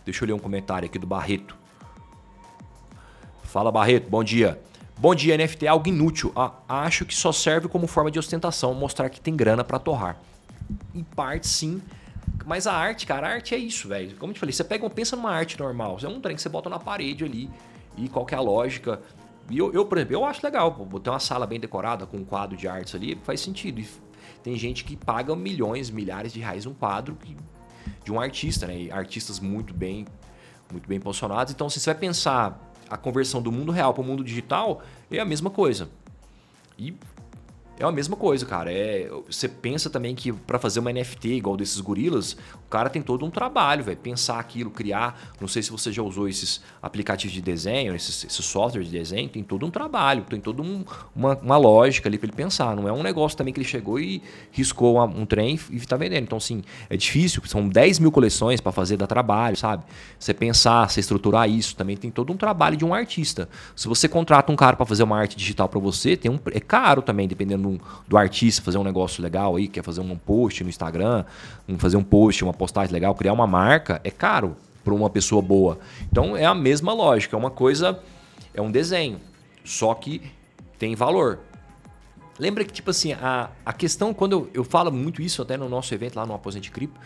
Deixa 0.06 0.24
eu 0.24 0.28
ler 0.28 0.34
um 0.34 0.40
comentário 0.40 0.86
aqui 0.86 1.00
do 1.00 1.08
Barreto. 1.08 1.58
Fala, 3.44 3.72
Barreto, 3.72 4.10
bom 4.10 4.24
dia. 4.24 4.62
Bom 4.98 5.14
dia, 5.14 5.38
NFT 5.38 5.66
é 5.66 5.70
algo 5.70 5.88
inútil. 5.88 6.32
Ah, 6.36 6.54
acho 6.68 7.06
que 7.06 7.14
só 7.14 7.32
serve 7.32 7.68
como 7.68 7.88
forma 7.88 8.10
de 8.10 8.20
ostentação, 8.20 8.74
mostrar 8.74 9.10
que 9.10 9.20
tem 9.20 9.36
grana 9.36 9.64
para 9.64 9.80
torrar. 9.80 10.18
Em 10.94 11.04
parte, 11.04 11.48
sim. 11.48 11.82
Mas 12.46 12.68
a 12.68 12.74
arte, 12.74 13.06
cara, 13.06 13.28
a 13.28 13.32
arte 13.32 13.54
é 13.54 13.58
isso, 13.58 13.88
velho. 13.88 14.16
Como 14.18 14.32
eu 14.32 14.34
te 14.36 14.40
falei, 14.40 14.54
você 14.54 14.64
pega, 14.64 14.90
pensa 14.90 15.16
numa 15.16 15.32
arte 15.32 15.60
normal. 15.60 15.98
É 16.02 16.08
um 16.08 16.22
trem 16.22 16.36
que 16.36 16.42
você 16.42 16.48
bota 16.48 16.70
na 16.70 16.80
parede 16.80 17.24
ali. 17.24 17.50
E 17.98 18.08
qual 18.08 18.26
que 18.26 18.34
é 18.34 18.38
a 18.38 18.42
lógica? 18.42 19.02
E 19.50 19.58
eu, 19.58 19.74
eu, 19.74 19.86
por 19.86 19.98
exemplo, 19.98 20.16
eu 20.16 20.26
acho 20.26 20.46
legal. 20.46 20.72
Ter 21.04 21.10
uma 21.10 21.20
sala 21.20 21.46
bem 21.46 21.60
decorada 21.60 22.06
com 22.06 22.18
um 22.18 22.26
quadro 22.26 22.56
de 22.56 22.68
artes 22.68 22.96
ali 22.96 23.20
faz 23.24 23.42
sentido. 23.42 23.82
E 23.82 23.88
tem 24.42 24.56
gente 24.56 24.86
que 24.86 24.96
paga 24.96 25.36
milhões, 25.36 25.90
milhares 25.90 26.32
de 26.32 26.40
reais 26.40 26.66
um 26.66 26.74
quadro 26.74 27.16
que 27.16 27.36
de 28.04 28.12
um 28.12 28.20
artista, 28.20 28.68
né? 28.68 28.84
E 28.84 28.92
artistas 28.92 29.40
muito 29.40 29.74
bem, 29.74 30.06
muito 30.72 30.88
bem 30.88 31.00
posicionados. 31.00 31.52
Então, 31.52 31.70
se 31.70 31.80
você 31.80 31.92
vai 31.92 32.00
pensar 32.00 32.73
a 32.90 32.98
conversão 32.98 33.42
do 33.42 33.52
mundo 33.52 33.72
real 33.72 33.94
para 33.94 34.02
o 34.02 34.06
mundo 34.06 34.24
digital, 34.24 34.82
é 35.10 35.20
a 35.20 35.26
mesma 35.26 35.50
coisa. 35.50 35.90
E 36.78 36.94
é 37.80 37.86
a 37.86 37.92
mesma 37.92 38.16
coisa, 38.16 38.46
cara. 38.46 38.72
É, 38.72 39.10
você 39.28 39.48
pensa 39.48 39.90
também 39.90 40.14
que 40.14 40.32
para 40.32 40.60
fazer 40.60 40.80
uma 40.80 40.92
NFT 40.92 41.30
igual 41.30 41.58
desses 41.58 41.80
gorilas, 41.82 42.34
o 42.34 42.70
cara 42.70 42.90
tem 42.90 43.02
todo 43.02 43.26
um 43.26 43.32
trabalho, 43.32 43.84
velho. 43.84 43.98
Pensar 43.98 44.40
aquilo, 44.40 44.70
criar. 44.70 45.34
Não 45.42 45.48
sei 45.48 45.64
se 45.64 45.72
você 45.72 45.92
já 45.92 46.04
usou 46.04 46.28
esses 46.28 46.62
aplicativos 46.82 47.34
de 47.34 47.42
desenho, 47.42 47.96
esses, 47.96 48.24
esses 48.26 48.46
softwares 48.46 48.90
de 48.90 48.98
desenho. 48.98 49.28
Tem 49.28 49.44
todo 49.44 49.66
um 49.66 49.72
trabalho, 49.72 50.24
tem 50.24 50.40
toda 50.40 50.62
um, 50.62 50.86
uma, 51.16 51.36
uma, 51.38 51.58
lógica 51.58 52.08
ali 52.08 52.18
para 52.18 52.28
ele 52.28 52.36
pensar. 52.36 52.76
Não 52.76 52.88
é 52.88 52.92
um 52.92 53.02
negócio 53.02 53.38
também 53.38 53.54
que 53.54 53.60
ele 53.60 53.68
chegou 53.68 54.00
e 54.00 54.22
riscou 54.52 55.04
um 55.04 55.26
trem 55.26 55.60
e 55.72 55.78
está 55.78 55.98
vendendo. 55.98 56.24
Então, 56.24 56.40
sim, 56.40 56.64
é 56.90 56.96
difícil. 56.96 57.42
São 57.46 57.68
10 57.68 58.00
mil 58.00 58.12
coleções 58.12 58.62
para 58.62 58.72
fazer, 58.72 58.98
dar 58.98 59.08
trabalho, 59.08 59.58
sabe? 59.58 59.84
Você 60.20 60.34
pensar, 60.34 60.90
você 60.90 61.00
estruturar 61.00 61.50
isso 61.50 61.76
também 61.76 61.98
tem 61.98 62.12
todo 62.12 62.32
um 62.32 62.38
trabalho 62.38 62.78
de 62.78 62.86
um 62.86 62.94
artista. 62.94 63.50
Se 63.76 63.88
você 63.88 64.08
contrata 64.08 64.52
um 64.52 64.56
cara 64.56 64.76
para 64.76 64.86
fazer 64.86 65.04
uma 65.04 65.18
arte 65.18 65.36
digital 65.36 65.68
para 65.68 65.80
você, 65.80 66.16
tem 66.16 66.30
um, 66.30 66.40
é 66.52 66.60
caro 66.60 67.02
também, 67.02 67.28
dependendo 67.28 67.63
do, 67.64 67.82
do 68.08 68.18
artista 68.18 68.62
fazer 68.62 68.78
um 68.78 68.84
negócio 68.84 69.24
legal 69.24 69.56
aí, 69.56 69.68
quer 69.68 69.84
fazer 69.84 70.02
um 70.02 70.16
post 70.16 70.64
no 70.64 70.70
Instagram, 70.70 71.24
fazer 71.78 71.98
um 71.98 72.04
post, 72.04 72.44
uma 72.44 72.54
postagem 72.54 72.94
legal, 72.94 73.16
criar 73.16 73.34
uma 73.34 73.48
marca, 73.48 74.00
é 74.04 74.12
caro 74.12 74.56
para 74.84 74.94
uma 74.94 75.10
pessoa 75.10 75.42
boa. 75.42 75.80
Então 76.12 76.38
é 76.38 76.46
a 76.46 76.54
mesma 76.54 76.94
lógica, 76.94 77.36
é 77.36 77.40
uma 77.40 77.52
coisa, 77.52 78.00
é 78.54 78.62
um 78.62 78.72
desenho, 78.72 79.20
só 79.64 79.94
que 79.94 80.22
tem 80.78 80.96
valor. 80.96 81.40
Lembra 82.38 82.64
que, 82.64 82.74
tipo 82.74 82.90
assim, 82.90 83.14
a, 83.14 83.50
a 83.66 83.72
questão, 83.72 84.14
quando 84.14 84.34
eu, 84.34 84.50
eu 84.54 84.64
falo 84.64 84.92
muito 84.92 85.22
isso 85.22 85.42
até 85.42 85.56
no 85.56 85.70
nosso 85.70 85.94
evento 85.94 86.16
lá 86.16 86.26
no 86.26 86.34
Aposente 86.34 86.72
Cripto, 86.72 87.00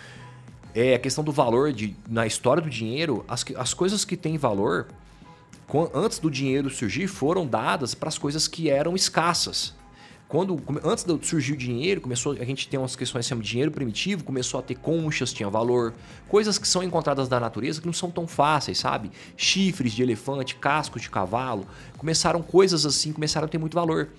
é 0.73 0.95
a 0.95 0.99
questão 0.99 1.23
do 1.23 1.31
valor 1.31 1.73
de, 1.73 1.95
na 2.07 2.25
história 2.25 2.61
do 2.61 2.69
dinheiro, 2.69 3.25
as, 3.27 3.43
as 3.57 3.73
coisas 3.73 4.05
que 4.05 4.15
têm 4.15 4.37
valor, 4.37 4.87
antes 5.93 6.19
do 6.19 6.31
dinheiro 6.31 6.69
surgir, 6.69 7.07
foram 7.07 7.45
dadas 7.45 7.93
para 7.93 8.09
as 8.09 8.17
coisas 8.17 8.47
que 8.47 8.69
eram 8.69 8.95
escassas. 8.95 9.75
Quando, 10.27 10.61
antes 10.83 11.05
de 11.05 11.25
surgir 11.25 11.53
o 11.53 11.57
dinheiro, 11.57 12.01
começou 12.01 12.33
a 12.33 12.43
gente 12.43 12.67
tem 12.67 12.77
umas 12.77 12.97
questões 12.97 13.25
de 13.25 13.35
dinheiro 13.39 13.71
primitivo, 13.71 14.25
começou 14.25 14.59
a 14.59 14.63
ter 14.63 14.75
conchas, 14.75 15.31
tinha 15.31 15.49
valor, 15.49 15.93
coisas 16.27 16.57
que 16.57 16.67
são 16.67 16.83
encontradas 16.83 17.29
na 17.29 17.39
natureza 17.39 17.79
que 17.79 17.87
não 17.87 17.93
são 17.93 18.11
tão 18.11 18.27
fáceis, 18.27 18.77
sabe? 18.77 19.09
Chifres 19.37 19.93
de 19.93 20.03
elefante, 20.03 20.55
cascos 20.55 21.01
de 21.01 21.09
cavalo, 21.09 21.65
começaram 21.97 22.41
coisas 22.41 22.85
assim, 22.85 23.13
começaram 23.13 23.45
a 23.45 23.47
ter 23.47 23.57
muito 23.57 23.73
valor. 23.73 24.09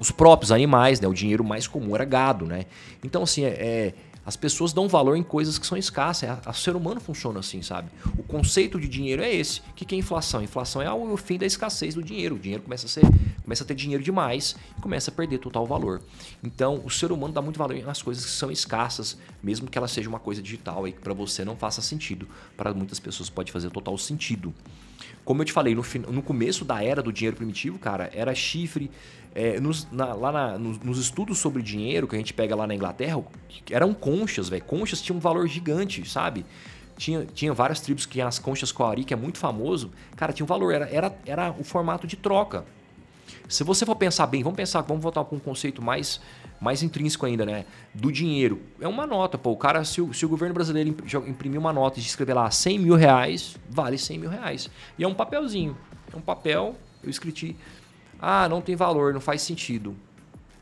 Os 0.00 0.10
próprios 0.10 0.50
animais, 0.50 1.00
né? 1.00 1.08
O 1.08 1.12
dinheiro 1.12 1.44
mais 1.44 1.66
comum 1.66 1.94
era 1.94 2.06
gado, 2.06 2.46
né? 2.46 2.64
Então 3.04 3.24
assim, 3.24 3.44
é, 3.44 3.48
é 3.48 3.94
as 4.28 4.36
pessoas 4.36 4.74
dão 4.74 4.86
valor 4.86 5.16
em 5.16 5.22
coisas 5.22 5.56
que 5.56 5.66
são 5.66 5.78
escassas. 5.78 6.28
O 6.46 6.52
ser 6.52 6.76
humano 6.76 7.00
funciona 7.00 7.40
assim, 7.40 7.62
sabe? 7.62 7.88
O 8.18 8.22
conceito 8.22 8.78
de 8.78 8.86
dinheiro 8.86 9.22
é 9.22 9.34
esse. 9.34 9.60
O 9.70 9.72
que 9.72 9.94
é 9.94 9.98
inflação? 9.98 10.42
Inflação 10.42 10.82
é 10.82 10.92
o 10.92 11.16
fim 11.16 11.38
da 11.38 11.46
escassez 11.46 11.94
do 11.94 12.02
dinheiro. 12.02 12.34
O 12.34 12.38
dinheiro 12.38 12.62
começa 12.62 12.84
a, 12.84 12.90
ser, 12.90 13.00
começa 13.42 13.64
a 13.64 13.66
ter 13.66 13.74
dinheiro 13.74 14.04
demais 14.04 14.54
e 14.76 14.82
começa 14.82 15.10
a 15.10 15.14
perder 15.14 15.38
total 15.38 15.66
valor. 15.66 16.02
Então, 16.44 16.82
o 16.84 16.90
ser 16.90 17.10
humano 17.10 17.32
dá 17.32 17.40
muito 17.40 17.58
valor 17.58 17.82
nas 17.82 18.02
coisas 18.02 18.22
que 18.22 18.30
são 18.30 18.50
escassas, 18.50 19.16
mesmo 19.42 19.66
que 19.66 19.78
ela 19.78 19.88
seja 19.88 20.10
uma 20.10 20.20
coisa 20.20 20.42
digital 20.42 20.86
e 20.86 20.92
que 20.92 21.00
para 21.00 21.14
você 21.14 21.42
não 21.42 21.56
faça 21.56 21.80
sentido. 21.80 22.28
Para 22.54 22.74
muitas 22.74 23.00
pessoas 23.00 23.30
pode 23.30 23.50
fazer 23.50 23.70
total 23.70 23.96
sentido. 23.96 24.52
Como 25.24 25.42
eu 25.42 25.46
te 25.46 25.52
falei, 25.52 25.74
no, 25.74 25.82
no 26.10 26.22
começo 26.22 26.64
da 26.64 26.82
era 26.82 27.02
do 27.02 27.12
dinheiro 27.12 27.36
primitivo, 27.36 27.78
cara, 27.78 28.10
era 28.14 28.34
chifre, 28.34 28.90
é, 29.34 29.60
nos, 29.60 29.86
na, 29.92 30.14
lá 30.14 30.32
na, 30.32 30.58
nos, 30.58 30.78
nos, 30.80 30.98
estudos 30.98 31.38
sobre 31.38 31.62
dinheiro 31.62 32.08
que 32.08 32.16
a 32.16 32.18
gente 32.18 32.32
pega 32.32 32.56
lá 32.56 32.66
na 32.66 32.74
Inglaterra, 32.74 33.22
eram 33.70 33.94
conchas 33.94 34.48
velho. 34.48 34.64
Conchas 34.64 35.00
tinham 35.00 35.18
um 35.18 35.20
valor 35.20 35.46
gigante, 35.46 36.08
sabe? 36.08 36.44
Tinha, 36.96 37.24
tinha 37.26 37.52
várias 37.52 37.80
tribos 37.80 38.04
que 38.04 38.20
as 38.20 38.38
conchas 38.38 38.72
coari, 38.72 39.04
que 39.04 39.14
é 39.14 39.16
muito 39.16 39.38
famoso. 39.38 39.92
Cara, 40.16 40.32
tinha 40.32 40.44
um 40.44 40.48
valor, 40.48 40.74
era, 40.74 40.88
era, 40.90 41.16
era 41.24 41.54
o 41.56 41.62
formato 41.62 42.06
de 42.06 42.16
troca. 42.16 42.64
Se 43.48 43.64
você 43.64 43.86
for 43.86 43.96
pensar 43.96 44.26
bem, 44.26 44.42
vamos 44.42 44.56
pensar, 44.56 44.82
vamos 44.82 45.02
voltar 45.02 45.24
com 45.24 45.36
um 45.36 45.40
conceito 45.40 45.80
mais, 45.80 46.20
mais 46.60 46.82
intrínseco 46.82 47.24
ainda, 47.24 47.46
né? 47.46 47.64
Do 47.94 48.12
dinheiro. 48.12 48.60
É 48.78 48.86
uma 48.86 49.06
nota, 49.06 49.38
pô. 49.38 49.52
O 49.52 49.56
cara, 49.56 49.84
se 49.84 50.02
o, 50.02 50.12
se 50.12 50.26
o 50.26 50.28
governo 50.28 50.54
brasileiro 50.54 50.94
imprimir 51.26 51.58
uma 51.58 51.72
nota 51.72 51.98
e 51.98 52.02
escrever 52.02 52.34
lá 52.34 52.50
100 52.50 52.78
mil 52.78 52.94
reais, 52.94 53.56
vale 53.70 53.96
100 53.96 54.18
mil 54.18 54.28
reais. 54.28 54.68
E 54.98 55.04
é 55.04 55.08
um 55.08 55.14
papelzinho. 55.14 55.74
É 56.12 56.16
um 56.16 56.20
papel, 56.20 56.76
eu 57.02 57.08
escrevi. 57.08 57.56
Ah, 58.20 58.48
não 58.50 58.60
tem 58.60 58.76
valor, 58.76 59.14
não 59.14 59.20
faz 59.20 59.40
sentido. 59.40 59.96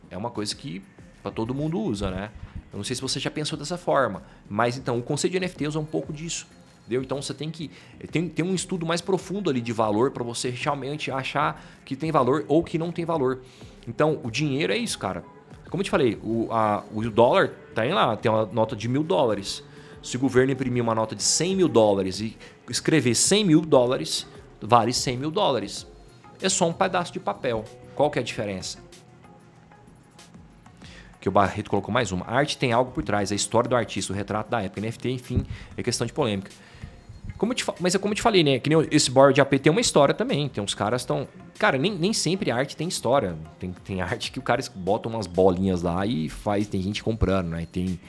É 0.09 0.17
uma 0.17 0.31
coisa 0.31 0.55
que 0.55 0.81
para 1.23 1.33
todo 1.33 1.53
mundo 1.53 1.81
usa, 1.81 2.09
né? 2.09 2.31
Eu 2.73 2.77
não 2.77 2.85
sei 2.85 2.95
se 2.95 3.03
você 3.03 3.19
já 3.19 3.31
pensou 3.31 3.59
dessa 3.59 3.77
forma, 3.77 4.23
mas 4.49 4.77
então 4.77 4.97
o 4.97 5.03
conceito 5.03 5.33
de 5.33 5.41
NFT 5.41 5.67
usa 5.67 5.81
um 5.81 5.85
pouco 5.85 6.13
disso. 6.13 6.47
Entendeu? 6.87 7.03
Então 7.03 7.21
você 7.21 7.35
tem 7.35 7.51
que 7.51 7.69
tem, 8.13 8.29
tem 8.29 8.45
um 8.45 8.55
estudo 8.55 8.87
mais 8.87 9.01
profundo 9.01 9.51
ali 9.51 9.61
de 9.61 9.73
valor 9.73 10.13
para 10.13 10.23
você 10.23 10.51
realmente 10.51 11.11
achar 11.11 11.61
que 11.85 11.97
tem 11.97 12.13
valor 12.13 12.45
ou 12.47 12.63
que 12.63 12.79
não 12.79 12.93
tem 12.93 13.05
valor. 13.05 13.43
Então 13.89 14.21
o 14.23 14.31
dinheiro 14.31 14.73
é 14.73 14.79
isso, 14.79 14.97
cara. 14.97 15.25
Como 15.69 15.81
eu 15.81 15.85
te 15.85 15.91
falei, 15.91 16.17
o, 16.23 16.47
a, 16.53 16.85
o 16.95 17.03
dólar 17.11 17.51
tá 17.75 17.83
lá, 17.85 18.17
tem 18.17 18.31
uma 18.31 18.47
nota 18.47 18.77
de 18.77 18.89
mil 18.89 19.03
dólares. 19.03 19.65
Se 20.01 20.17
o 20.17 20.21
governo 20.21 20.53
imprimir 20.53 20.81
uma 20.81 20.95
nota 20.95 21.17
de 21.17 21.25
100 21.25 21.57
mil 21.57 21.69
dólares 21.69 22.21
e 22.21 22.37
escrever 22.71 23.17
100 23.17 23.45
mil 23.45 23.61
dólares, 23.61 24.25
vale 24.61 24.93
100 24.93 25.17
mil 25.17 25.31
dólares. 25.33 25.85
É 26.41 26.49
só 26.49 26.69
um 26.69 26.73
pedaço 26.73 27.13
de 27.13 27.19
papel. 27.19 27.65
Qual 27.97 28.09
que 28.09 28.19
é 28.21 28.23
a 28.23 28.25
diferença? 28.25 28.79
que 31.27 31.29
o 31.29 31.33
Barreto 31.33 31.69
colocou 31.69 31.93
mais 31.93 32.13
uma. 32.13 32.25
A 32.25 32.37
arte 32.37 32.57
tem 32.57 32.73
algo 32.73 32.93
por 32.93 33.03
trás, 33.03 33.33
a 33.33 33.35
história 33.35 33.69
do 33.69 33.75
artista, 33.75 34.13
o 34.13 34.17
retrato 34.17 34.49
da 34.49 34.63
época, 34.63 34.81
NFT, 34.81 35.11
enfim, 35.11 35.45
é 35.77 35.83
questão 35.83 36.07
de 36.07 36.13
polêmica. 36.13 36.53
Como 37.37 37.53
te, 37.53 37.65
mas 37.81 37.95
é 37.95 37.99
como 37.99 38.13
eu 38.13 38.17
te 38.17 38.23
falei, 38.23 38.43
né? 38.43 38.59
Que 38.59 38.71
nem 38.71 38.87
esse 38.91 39.11
board 39.11 39.41
AP 39.41 39.55
tem 39.59 39.71
uma 39.71 39.81
história 39.81 40.15
também. 40.15 40.49
Tem 40.49 40.63
uns 40.63 40.75
caras 40.75 41.03
estão. 41.03 41.29
Cara, 41.59 41.77
nem, 41.77 41.95
nem 41.95 42.13
sempre 42.13 42.51
arte 42.51 42.77
tem 42.77 42.89
história. 42.89 43.37
Tem, 43.59 43.73
tem 43.85 44.01
arte 44.01 44.33
que 44.33 44.39
o 44.39 44.43
cara 44.43 44.63
bota 44.75 45.09
umas 45.09 45.27
bolinhas 45.27 45.83
lá 45.83 46.07
e 46.07 46.29
faz. 46.29 46.67
Tem 46.67 46.81
gente 46.81 47.03
comprando, 47.03 47.49
né? 47.49 47.67
Tem. 47.71 48.01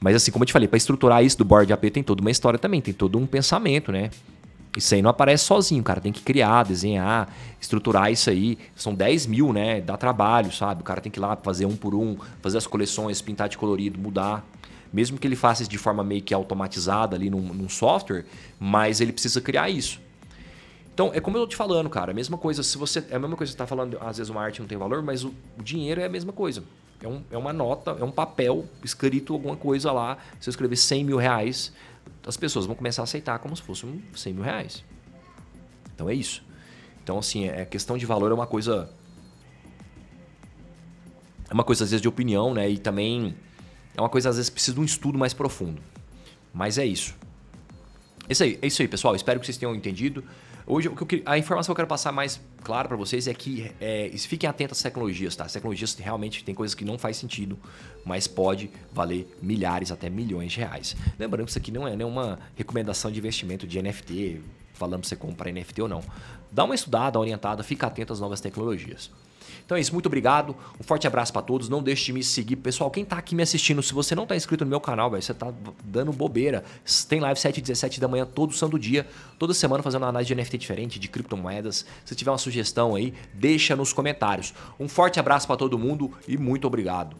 Mas 0.00 0.16
assim, 0.16 0.30
como 0.30 0.42
eu 0.42 0.46
te 0.46 0.52
falei, 0.52 0.68
para 0.68 0.76
estruturar 0.76 1.24
isso 1.24 1.38
do 1.38 1.44
board 1.44 1.72
AP 1.72 1.84
tem 1.90 2.02
toda 2.02 2.20
uma 2.20 2.30
história 2.30 2.58
também, 2.58 2.80
tem 2.80 2.92
todo 2.92 3.18
um 3.18 3.26
pensamento, 3.26 3.90
né? 3.90 4.10
Isso 4.76 4.94
aí 4.94 5.00
não 5.00 5.08
aparece 5.08 5.44
sozinho, 5.44 5.82
cara. 5.82 6.00
Tem 6.00 6.12
que 6.12 6.22
criar, 6.22 6.64
desenhar, 6.64 7.32
estruturar 7.60 8.12
isso 8.12 8.28
aí. 8.28 8.58
São 8.74 8.94
10 8.94 9.26
mil, 9.26 9.52
né? 9.52 9.80
Dá 9.80 9.96
trabalho, 9.96 10.52
sabe? 10.52 10.82
O 10.82 10.84
cara 10.84 11.00
tem 11.00 11.10
que 11.10 11.18
ir 11.18 11.22
lá 11.22 11.34
fazer 11.36 11.64
um 11.64 11.74
por 11.74 11.94
um, 11.94 12.16
fazer 12.42 12.58
as 12.58 12.66
coleções, 12.66 13.22
pintar 13.22 13.48
de 13.48 13.56
colorido, 13.56 13.98
mudar. 13.98 14.44
Mesmo 14.92 15.18
que 15.18 15.26
ele 15.26 15.36
faça 15.36 15.62
isso 15.62 15.70
de 15.70 15.78
forma 15.78 16.02
meio 16.02 16.22
que 16.22 16.32
automatizada 16.32 17.16
ali 17.16 17.28
num, 17.28 17.40
num 17.40 17.68
software, 17.68 18.24
mas 18.58 19.00
ele 19.00 19.12
precisa 19.12 19.40
criar 19.40 19.68
isso. 19.68 20.00
Então, 20.92 21.10
é 21.12 21.20
como 21.20 21.36
eu 21.36 21.42
tô 21.42 21.48
te 21.48 21.56
falando, 21.56 21.90
cara. 21.90 22.12
A 22.12 22.14
mesma 22.14 22.38
coisa, 22.38 22.62
se 22.62 22.78
você. 22.78 23.04
É 23.10 23.16
a 23.16 23.18
mesma 23.18 23.36
coisa 23.36 23.52
que 23.52 23.56
você 23.56 23.58
tá 23.58 23.66
falando, 23.66 23.98
às 24.00 24.16
vezes 24.16 24.30
uma 24.30 24.42
arte 24.42 24.60
não 24.60 24.66
tem 24.66 24.78
valor, 24.78 25.02
mas 25.02 25.24
o, 25.24 25.34
o 25.58 25.62
dinheiro 25.62 26.00
é 26.00 26.06
a 26.06 26.08
mesma 26.08 26.32
coisa. 26.32 26.64
É, 27.02 27.06
um, 27.06 27.22
é 27.30 27.36
uma 27.36 27.52
nota, 27.52 27.90
é 28.00 28.04
um 28.04 28.10
papel 28.10 28.64
escrito 28.82 29.34
alguma 29.34 29.56
coisa 29.56 29.92
lá. 29.92 30.16
Se 30.40 30.48
eu 30.48 30.50
escrever 30.50 30.76
100 30.76 31.04
mil 31.04 31.18
reais, 31.18 31.72
as 32.26 32.36
pessoas 32.36 32.64
vão 32.64 32.74
começar 32.74 33.02
a 33.02 33.04
aceitar 33.04 33.38
como 33.40 33.54
se 33.54 33.62
fosse 33.62 33.86
100 34.14 34.32
mil 34.32 34.42
reais. 34.42 34.82
Então 35.94 36.08
é 36.08 36.14
isso. 36.14 36.42
Então, 37.02 37.18
assim, 37.18 37.46
é 37.46 37.64
questão 37.64 37.98
de 37.98 38.06
valor 38.06 38.30
é 38.30 38.34
uma 38.34 38.46
coisa. 38.46 38.90
É 41.48 41.54
uma 41.54 41.62
coisa, 41.62 41.84
às 41.84 41.90
vezes, 41.90 42.02
de 42.02 42.08
opinião, 42.08 42.54
né? 42.54 42.68
E 42.68 42.78
também 42.78 43.36
é 43.96 44.00
uma 44.00 44.08
coisa, 44.08 44.28
às 44.28 44.36
vezes, 44.36 44.50
precisa 44.50 44.74
de 44.74 44.80
um 44.80 44.84
estudo 44.84 45.18
mais 45.18 45.32
profundo. 45.32 45.80
Mas 46.52 46.78
é 46.78 46.84
isso. 46.84 47.14
É 48.28 48.32
isso 48.32 48.42
aí, 48.42 48.58
é 48.60 48.66
isso 48.66 48.82
aí, 48.82 48.88
pessoal. 48.88 49.14
Espero 49.14 49.40
que 49.40 49.46
vocês 49.46 49.56
tenham 49.56 49.74
entendido. 49.74 50.22
Hoje, 50.66 50.90
a 51.24 51.38
informação 51.38 51.66
que 51.66 51.70
eu 51.70 51.76
quero 51.76 51.88
passar 51.88 52.10
mais 52.10 52.40
clara 52.64 52.88
para 52.88 52.96
vocês 52.96 53.28
é 53.28 53.32
que 53.32 53.70
é, 53.80 54.10
fiquem 54.18 54.50
atentos 54.50 54.78
às 54.78 54.82
tecnologias, 54.82 55.36
tá? 55.36 55.44
As 55.44 55.52
tecnologias 55.52 55.94
realmente 55.94 56.42
tem 56.42 56.54
coisas 56.54 56.74
que 56.74 56.84
não 56.84 56.98
faz 56.98 57.16
sentido, 57.16 57.56
mas 58.04 58.26
pode 58.26 58.68
valer 58.92 59.28
milhares 59.40 59.92
até 59.92 60.10
milhões 60.10 60.50
de 60.50 60.58
reais. 60.58 60.96
Lembrando 61.16 61.44
que 61.44 61.50
isso 61.50 61.58
aqui 61.58 61.70
não 61.70 61.86
é 61.86 61.94
nenhuma 61.94 62.40
recomendação 62.56 63.12
de 63.12 63.18
investimento 63.18 63.64
de 63.64 63.80
NFT, 63.80 64.40
falando 64.76 65.00
para 65.00 65.08
você 65.08 65.16
comprar 65.16 65.52
NFT 65.52 65.82
ou 65.82 65.88
não. 65.88 66.02
Dá 66.50 66.64
uma 66.64 66.74
estudada, 66.74 67.18
orientada, 67.18 67.62
fica 67.62 67.86
atento 67.86 68.12
às 68.12 68.20
novas 68.20 68.40
tecnologias. 68.40 69.10
Então 69.64 69.76
é 69.76 69.80
isso, 69.80 69.92
muito 69.92 70.06
obrigado. 70.06 70.54
Um 70.80 70.84
forte 70.84 71.06
abraço 71.06 71.32
para 71.32 71.42
todos. 71.42 71.68
Não 71.68 71.82
deixe 71.82 72.06
de 72.06 72.12
me 72.12 72.22
seguir. 72.22 72.56
Pessoal, 72.56 72.90
quem 72.90 73.04
tá 73.04 73.16
aqui 73.16 73.34
me 73.34 73.42
assistindo, 73.42 73.82
se 73.82 73.92
você 73.92 74.14
não 74.14 74.26
tá 74.26 74.36
inscrito 74.36 74.64
no 74.64 74.70
meu 74.70 74.80
canal, 74.80 75.10
você 75.10 75.34
tá 75.34 75.52
dando 75.84 76.12
bobeira. 76.12 76.64
Tem 77.08 77.18
live 77.18 77.38
7 77.38 77.58
e 77.58 77.60
17 77.60 78.00
da 78.00 78.08
manhã 78.08 78.24
todo 78.24 78.52
santo 78.52 78.78
dia, 78.78 79.06
toda 79.38 79.52
semana 79.52 79.82
fazendo 79.82 80.02
uma 80.02 80.08
análise 80.08 80.32
de 80.32 80.40
NFT 80.40 80.58
diferente, 80.58 80.98
de 80.98 81.08
criptomoedas. 81.08 81.84
Se 82.04 82.14
tiver 82.14 82.30
uma 82.30 82.38
sugestão 82.38 82.94
aí, 82.94 83.12
deixa 83.34 83.74
nos 83.74 83.92
comentários. 83.92 84.54
Um 84.78 84.88
forte 84.88 85.18
abraço 85.18 85.46
para 85.46 85.56
todo 85.56 85.78
mundo 85.78 86.12
e 86.28 86.38
muito 86.38 86.66
obrigado. 86.66 87.16